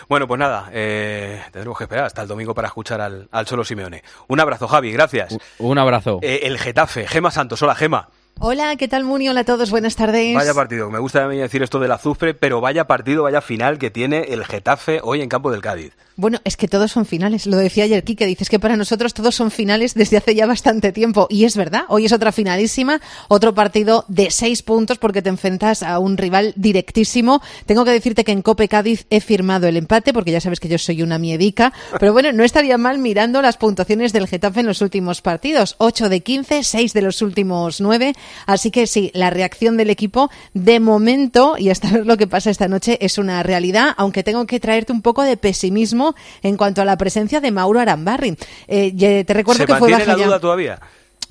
[0.10, 3.64] Bueno, pues nada, eh, tendremos que esperar hasta el domingo para escuchar al, al Cholo
[3.64, 4.04] Simeone.
[4.28, 5.38] Un abrazo, Javi, gracias.
[5.60, 6.20] Un abrazo.
[6.22, 8.10] Eh, el Getafe, Gema Santos, hola Gema.
[8.40, 9.30] Hola, ¿qué tal Muni?
[9.30, 10.36] Hola a todos, buenas tardes.
[10.36, 13.78] Vaya partido, me gusta a mí decir esto del azufre, pero vaya partido, vaya final
[13.78, 15.94] que tiene el Getafe hoy en campo del Cádiz.
[16.16, 17.48] Bueno, es que todos son finales.
[17.48, 20.92] Lo decía ayer Quique, dices que para nosotros todos son finales desde hace ya bastante
[20.92, 21.26] tiempo.
[21.30, 25.82] Y es verdad, hoy es otra finalísima, otro partido de seis puntos porque te enfrentas
[25.82, 27.42] a un rival directísimo.
[27.66, 30.68] Tengo que decirte que en Cope Cádiz he firmado el empate porque ya sabes que
[30.68, 31.74] yo soy una miedica.
[32.00, 35.76] Pero bueno, no estaría mal mirando las puntuaciones del Getafe en los últimos partidos.
[35.80, 38.14] 8 de 15, 6 de los últimos 9.
[38.46, 42.50] Así que sí, la reacción del equipo de momento y hasta ver lo que pasa
[42.50, 46.82] esta noche es una realidad, aunque tengo que traerte un poco de pesimismo en cuanto
[46.82, 48.36] a la presencia de Mauro Arambarri.
[48.68, 50.80] Eh, te recuerdo ¿Se que fue baja la ya- duda todavía?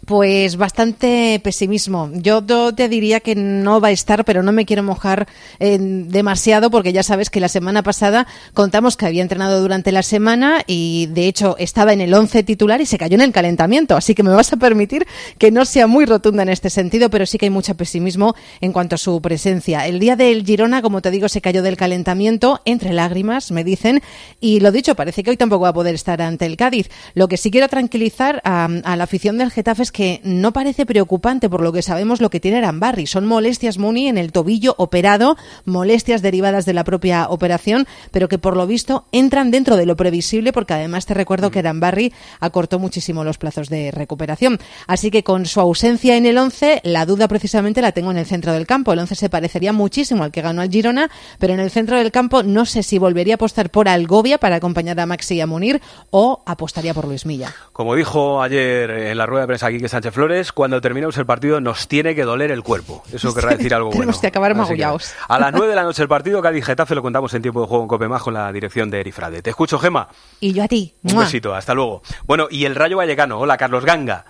[0.05, 2.11] Pues bastante pesimismo.
[2.13, 2.43] Yo
[2.75, 5.29] te diría que no va a estar, pero no me quiero mojar
[5.61, 10.03] eh, demasiado porque ya sabes que la semana pasada contamos que había entrenado durante la
[10.03, 13.97] semana y de hecho estaba en el 11 titular y se cayó en el calentamiento.
[13.97, 15.07] Así que me vas a permitir
[15.39, 18.73] que no sea muy rotunda en este sentido, pero sí que hay mucho pesimismo en
[18.73, 19.87] cuanto a su presencia.
[19.87, 24.03] El día del Girona, como te digo, se cayó del calentamiento entre lágrimas, me dicen,
[24.41, 26.91] y lo dicho, parece que hoy tampoco va a poder estar ante el Cádiz.
[27.15, 30.87] Lo que sí quiero tranquilizar a, a la afición del Getafe es que no parece
[30.87, 33.07] preocupante por lo que sabemos lo que tiene Arambarri.
[33.07, 38.39] Son molestias Muni en el tobillo operado, molestias derivadas de la propia operación, pero que
[38.39, 42.79] por lo visto entran dentro de lo previsible porque además te recuerdo que Arambarri acortó
[42.79, 44.59] muchísimo los plazos de recuperación.
[44.87, 48.27] Así que con su ausencia en el 11, la duda precisamente la tengo en el
[48.27, 48.93] centro del campo.
[48.93, 52.11] El 11 se parecería muchísimo al que ganó al Girona, pero en el centro del
[52.11, 55.47] campo no sé si volvería a apostar por Algovia para acompañar a Maxi y a
[55.47, 55.81] Munir
[56.11, 57.55] o apostaría por Luis Milla.
[57.73, 61.61] Como dijo ayer en la rueda de prensa Quique Sánchez Flores, cuando terminemos el partido
[61.61, 63.03] nos tiene que doler el cuerpo.
[63.13, 64.03] Eso querrá decir algo bueno.
[64.03, 65.13] Tenemos que acabar magullaos.
[65.27, 67.67] a las 9 de la noche el partido, Cádiz Getafe lo contamos en tiempo de
[67.67, 69.43] juego en Copemás con la dirección de Erifrade.
[69.43, 70.07] Te escucho, Gema.
[70.39, 70.95] Y yo a ti.
[71.03, 71.25] Un ¡Mua!
[71.25, 72.03] besito, hasta luego.
[72.27, 73.41] Bueno, y el Rayo Vallecano.
[73.41, 74.25] Hola, Carlos Ganga.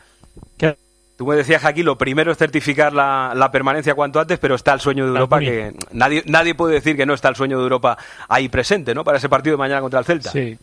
[1.18, 4.72] Tú me decías, aquí lo primero es certificar la, la permanencia cuanto antes, pero está
[4.72, 7.62] el sueño de Europa, que nadie, nadie puede decir que no está el sueño de
[7.62, 9.04] Europa ahí presente, ¿no?
[9.04, 10.30] Para ese partido de mañana contra el Celta.
[10.30, 10.56] Sí.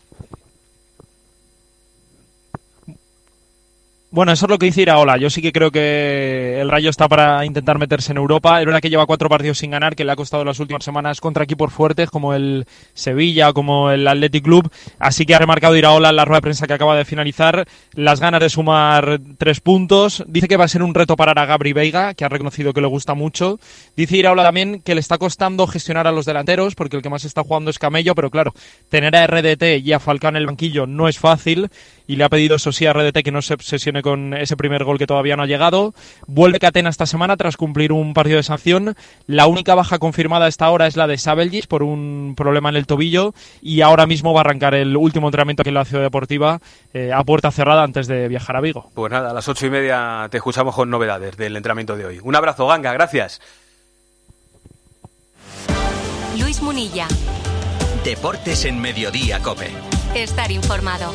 [4.12, 5.18] Bueno, eso es lo que dice Iraola.
[5.18, 8.58] Yo sí que creo que el Rayo está para intentar meterse en Europa.
[8.58, 11.20] Es verdad que lleva cuatro partidos sin ganar, que le ha costado las últimas semanas
[11.20, 14.68] contra equipos fuertes como el Sevilla, como el Athletic Club.
[14.98, 18.18] Así que ha remarcado Iraola en la rueda de prensa que acaba de finalizar las
[18.18, 20.24] ganas de sumar tres puntos.
[20.26, 22.80] Dice que va a ser un reto parar a Gabri Veiga, que ha reconocido que
[22.80, 23.60] le gusta mucho.
[23.96, 27.24] Dice Iraola también que le está costando gestionar a los delanteros, porque el que más
[27.24, 28.54] está jugando es Camello, pero claro,
[28.88, 31.70] tener a RDT y a Falcao en el banquillo no es fácil
[32.10, 34.82] y le ha pedido eso sí a RDT que no se obsesione con ese primer
[34.82, 35.94] gol que todavía no ha llegado.
[36.26, 38.96] Vuelve Catena esta semana tras cumplir un partido de sanción.
[39.28, 42.88] La única baja confirmada hasta ahora es la de Sabelgis por un problema en el
[42.88, 43.32] tobillo
[43.62, 46.58] y ahora mismo va a arrancar el último entrenamiento aquí en la Ciudad Deportiva
[46.92, 48.90] eh, a puerta cerrada antes de viajar a Vigo.
[48.92, 52.20] Pues nada, a las ocho y media te escuchamos con novedades del entrenamiento de hoy.
[52.24, 53.40] Un abrazo, Ganga, gracias.
[56.36, 57.06] Luis Munilla.
[58.04, 59.70] Deportes en Mediodía, Cope.
[60.16, 61.14] Estar informado.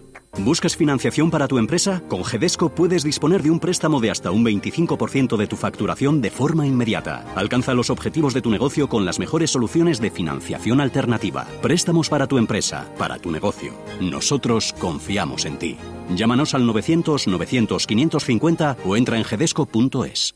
[0.39, 2.01] ¿Buscas financiación para tu empresa?
[2.07, 6.31] Con Gedesco puedes disponer de un préstamo de hasta un 25% de tu facturación de
[6.31, 7.25] forma inmediata.
[7.35, 11.45] Alcanza los objetivos de tu negocio con las mejores soluciones de financiación alternativa.
[11.61, 13.73] Préstamos para tu empresa, para tu negocio.
[13.99, 15.77] Nosotros confiamos en ti.
[16.15, 20.35] Llámanos al 900 900 550 o entra en gedesco.es.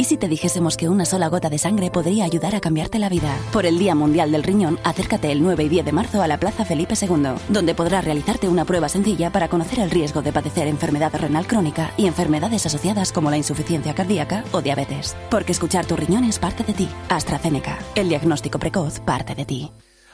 [0.00, 3.10] ¿Y si te dijésemos que una sola gota de sangre podría ayudar a cambiarte la
[3.10, 3.36] vida?
[3.52, 6.40] Por el Día Mundial del Riñón, acércate el 9 y 10 de marzo a la
[6.40, 10.68] Plaza Felipe II, donde podrás realizarte una prueba sencilla para conocer el riesgo de padecer
[10.68, 15.14] enfermedad renal crónica y enfermedades asociadas como la insuficiencia cardíaca o diabetes.
[15.30, 16.88] Porque escuchar tu riñón es parte de ti.
[17.10, 17.78] AstraZeneca.
[17.94, 19.70] El diagnóstico precoz parte de ti.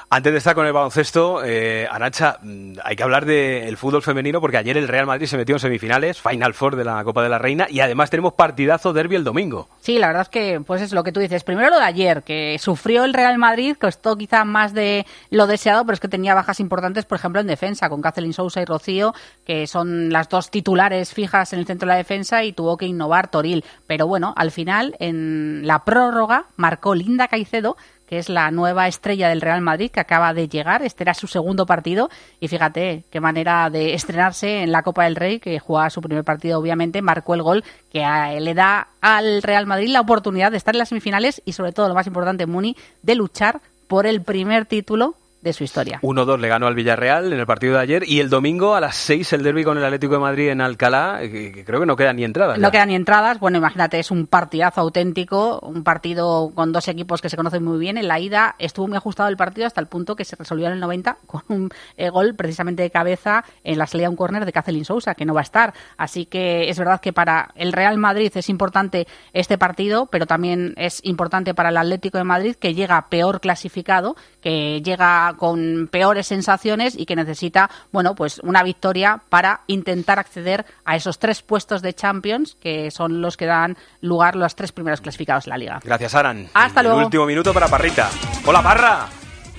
[0.08, 4.56] Antes de estar con el baloncesto, eh, mm, hay que hablar del fútbol femenino porque
[4.56, 7.38] ayer el Real Madrid se metió en semifinales, Final Four de la Copa de la
[7.38, 9.68] Reina y además tenemos partidazo derby el domingo.
[9.80, 11.42] Sí, la verdad es que pues es lo que tú dices.
[11.42, 15.84] Primero lo de ayer, que sufrió el Real Madrid, costó quizá más de lo deseado,
[15.84, 19.12] pero es que tenía bajas importantes, por ejemplo, en defensa, con Kathleen Sousa y Rocío,
[19.44, 22.86] que son las dos titulares fijas en el centro de la defensa y tuvo que
[22.86, 23.64] innovar Toril.
[23.88, 27.76] Pero bueno, al final, en la prórroga, marcó Linda Caicedo,
[28.06, 30.82] que es la nueva estrella del Real Madrid que acaba de llegar.
[30.82, 32.08] Este era su segundo partido
[32.40, 36.24] y fíjate qué manera de estrenarse en la Copa del Rey, que juega su primer
[36.24, 38.00] partido obviamente, marcó el gol que
[38.40, 41.88] le da al Real Madrid la oportunidad de estar en las semifinales y sobre todo
[41.88, 45.16] lo más importante, Muni, de luchar por el primer título
[45.46, 46.00] de su historia.
[46.02, 48.96] 1-2 le ganó al Villarreal en el partido de ayer y el domingo a las
[48.96, 52.16] 6 el derby con el Atlético de Madrid en Alcalá, que, creo que no quedan
[52.16, 52.58] ni entradas.
[52.58, 57.22] No quedan ni entradas, bueno, imagínate, es un partidazo auténtico, un partido con dos equipos
[57.22, 57.96] que se conocen muy bien.
[57.96, 60.72] En la ida estuvo muy ajustado el partido hasta el punto que se resolvió en
[60.72, 64.44] el 90 con un eh, gol precisamente de cabeza en la salida a un córner
[64.44, 65.74] de Cacelin Sousa, que no va a estar.
[65.96, 70.74] Así que es verdad que para el Real Madrid es importante este partido, pero también
[70.76, 76.26] es importante para el Atlético de Madrid, que llega peor clasificado, que llega con peores
[76.26, 81.82] sensaciones y que necesita, bueno, pues una victoria para intentar acceder a esos tres puestos
[81.82, 85.80] de Champions, que son los que dan lugar los tres primeros clasificados en la liga.
[85.84, 86.48] Gracias, Aran.
[86.54, 87.04] Hasta el luego.
[87.04, 88.10] último minuto para Parrita.
[88.44, 89.06] Hola, Parra.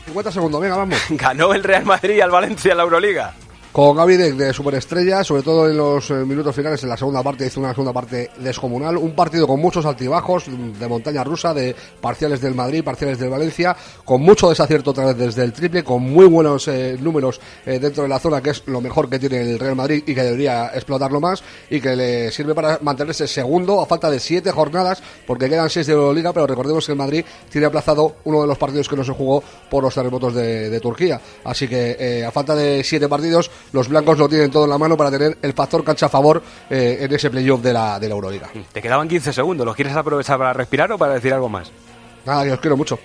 [0.05, 0.99] 50 segundos, venga, vamos.
[1.09, 3.33] Ganó el Real Madrid al Valencia en la Euroliga.
[3.77, 7.45] Con Gaby de, superestrella, sobre todo en los eh, minutos finales, en la segunda parte,
[7.45, 8.97] hizo una segunda parte descomunal.
[8.97, 13.77] Un partido con muchos altibajos, de montaña rusa, de parciales del Madrid, parciales del Valencia,
[14.03, 18.01] con mucho desacierto otra vez desde el triple, con muy buenos eh, números eh, dentro
[18.01, 20.71] de la zona, que es lo mejor que tiene el Real Madrid y que debería
[20.73, 25.47] explotarlo más, y que le sirve para mantenerse segundo a falta de siete jornadas, porque
[25.47, 28.89] quedan seis de Euroliga, pero recordemos que el Madrid tiene aplazado uno de los partidos
[28.89, 31.21] que no se jugó por los terremotos de, de Turquía.
[31.43, 34.77] Así que eh, a falta de siete partidos, los blancos lo tienen todo en la
[34.77, 38.07] mano para tener el factor cancha a favor eh, en ese playoff de la, de
[38.07, 38.49] la Euroliga.
[38.71, 39.65] Te quedaban 15 segundos.
[39.65, 41.71] ¿Los quieres aprovechar para respirar o para decir algo más?
[42.25, 42.99] Nada, que os quiero mucho.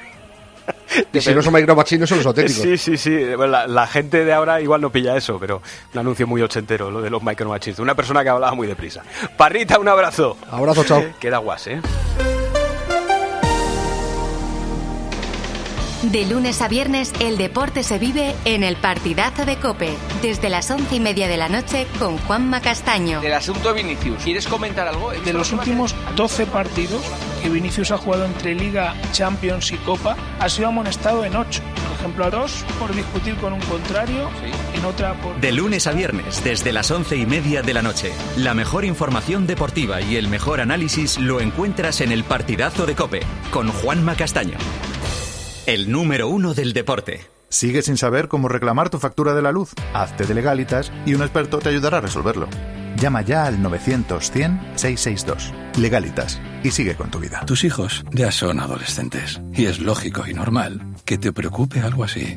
[1.12, 2.62] y si no son micromachinos, son los auténticos.
[2.62, 3.16] Sí, sí, sí.
[3.36, 5.62] Bueno, la, la gente de ahora igual no pilla eso, pero
[5.92, 7.78] un anuncio muy ochentero, lo de los micro machines.
[7.78, 9.02] Una persona que hablaba muy deprisa.
[9.36, 10.36] Parrita, un abrazo.
[10.50, 11.02] Abrazo, chao.
[11.20, 11.80] Queda guas, ¿eh?
[16.02, 19.90] De lunes a viernes, el deporte se vive en el partidazo de Cope,
[20.22, 23.20] desde las once y media de la noche con Juanma Castaño.
[23.20, 25.10] Del asunto de Vinicius, ¿quieres comentar algo?
[25.10, 27.02] De los últimos 12 partidos
[27.42, 31.60] que Vinicius ha jugado entre Liga, Champions y Copa, ha sido amonestado en 8.
[31.86, 34.30] Por ejemplo, a dos por discutir con un contrario,
[34.74, 35.38] en otra por...
[35.38, 38.10] De lunes a viernes, desde las once y media de la noche.
[38.38, 43.20] La mejor información deportiva y el mejor análisis lo encuentras en el partidazo de Cope,
[43.50, 44.56] con Juanma Castaño.
[45.70, 47.20] El número uno del deporte.
[47.48, 49.70] ¿Sigues sin saber cómo reclamar tu factura de la luz?
[49.94, 52.48] Hazte de legalitas y un experto te ayudará a resolverlo.
[52.96, 55.52] Llama ya al 900-100-662.
[55.78, 56.40] Legalitas.
[56.64, 57.44] Y sigue con tu vida.
[57.46, 59.40] Tus hijos ya son adolescentes.
[59.54, 62.36] Y es lógico y normal que te preocupe algo así.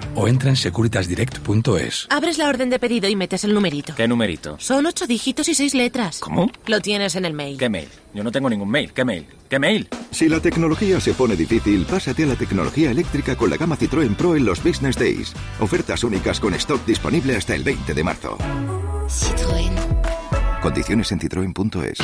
[0.15, 2.07] o entra en securitasdirect.es.
[2.09, 3.93] Abres la orden de pedido y metes el numerito.
[3.95, 4.57] ¿Qué numerito?
[4.59, 6.19] Son ocho dígitos y seis letras.
[6.19, 6.51] ¿Cómo?
[6.65, 7.57] Lo tienes en el mail.
[7.57, 7.89] ¿Qué mail?
[8.13, 8.91] Yo no tengo ningún mail.
[8.93, 9.27] ¿Qué mail?
[9.49, 9.87] ¿Qué mail?
[10.11, 14.15] Si la tecnología se pone difícil, pásate a la tecnología eléctrica con la gama Citroën
[14.15, 15.33] Pro en los Business Days.
[15.59, 18.37] Ofertas únicas con stock disponible hasta el 20 de marzo.
[19.07, 19.71] Citroën.
[20.61, 21.97] Condiciones en citroen.es.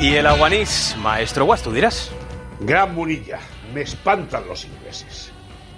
[0.00, 2.10] Y el aguanís, maestro Guas, tú dirás.
[2.60, 3.38] Gran Munilla,
[3.72, 5.31] me espantan los ingleses.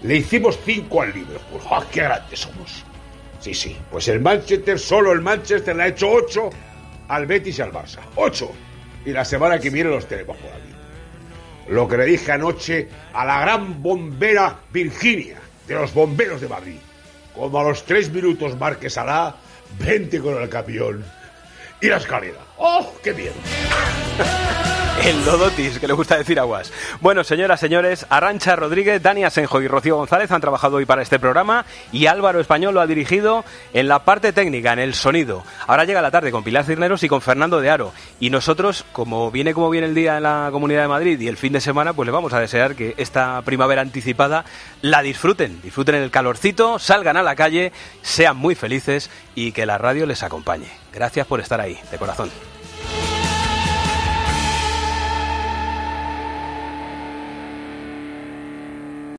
[0.04, 1.62] Le hicimos cinco al Liverpool.
[1.70, 2.84] ¡Ah, qué grandes somos!
[3.40, 6.50] Sí, sí, pues el Manchester, solo el Manchester le ha hecho ocho
[7.08, 8.00] al Betis y al Barça.
[8.16, 8.52] ¡Ocho!
[9.06, 10.74] Y la semana que viene los tenemos por aquí.
[11.68, 16.78] Lo que le dije anoche a la gran bombera Virginia, de los bomberos de Madrid.
[17.34, 19.34] Como a los tres minutos Márquez hará,
[19.78, 21.02] vente con el camión
[21.80, 22.40] y la escalera.
[22.66, 23.34] ¡Oh, qué miedo!
[25.02, 26.72] El Dodotis, que le gusta decir aguas.
[27.02, 31.18] Bueno, señoras, señores, Arancha Rodríguez, Dani Asenjo y Rocío González han trabajado hoy para este
[31.18, 33.44] programa y Álvaro Español lo ha dirigido
[33.74, 35.44] en la parte técnica, en el sonido.
[35.66, 37.92] Ahora llega la tarde con Pilar Cirneros y con Fernando de Aro.
[38.18, 41.36] Y nosotros, como viene como viene el día en la Comunidad de Madrid y el
[41.36, 44.46] fin de semana, pues le vamos a desear que esta primavera anticipada
[44.80, 45.60] la disfruten.
[45.60, 50.22] Disfruten el calorcito, salgan a la calle, sean muy felices y que la radio les
[50.22, 50.68] acompañe.
[50.94, 52.53] Gracias por estar ahí, de corazón.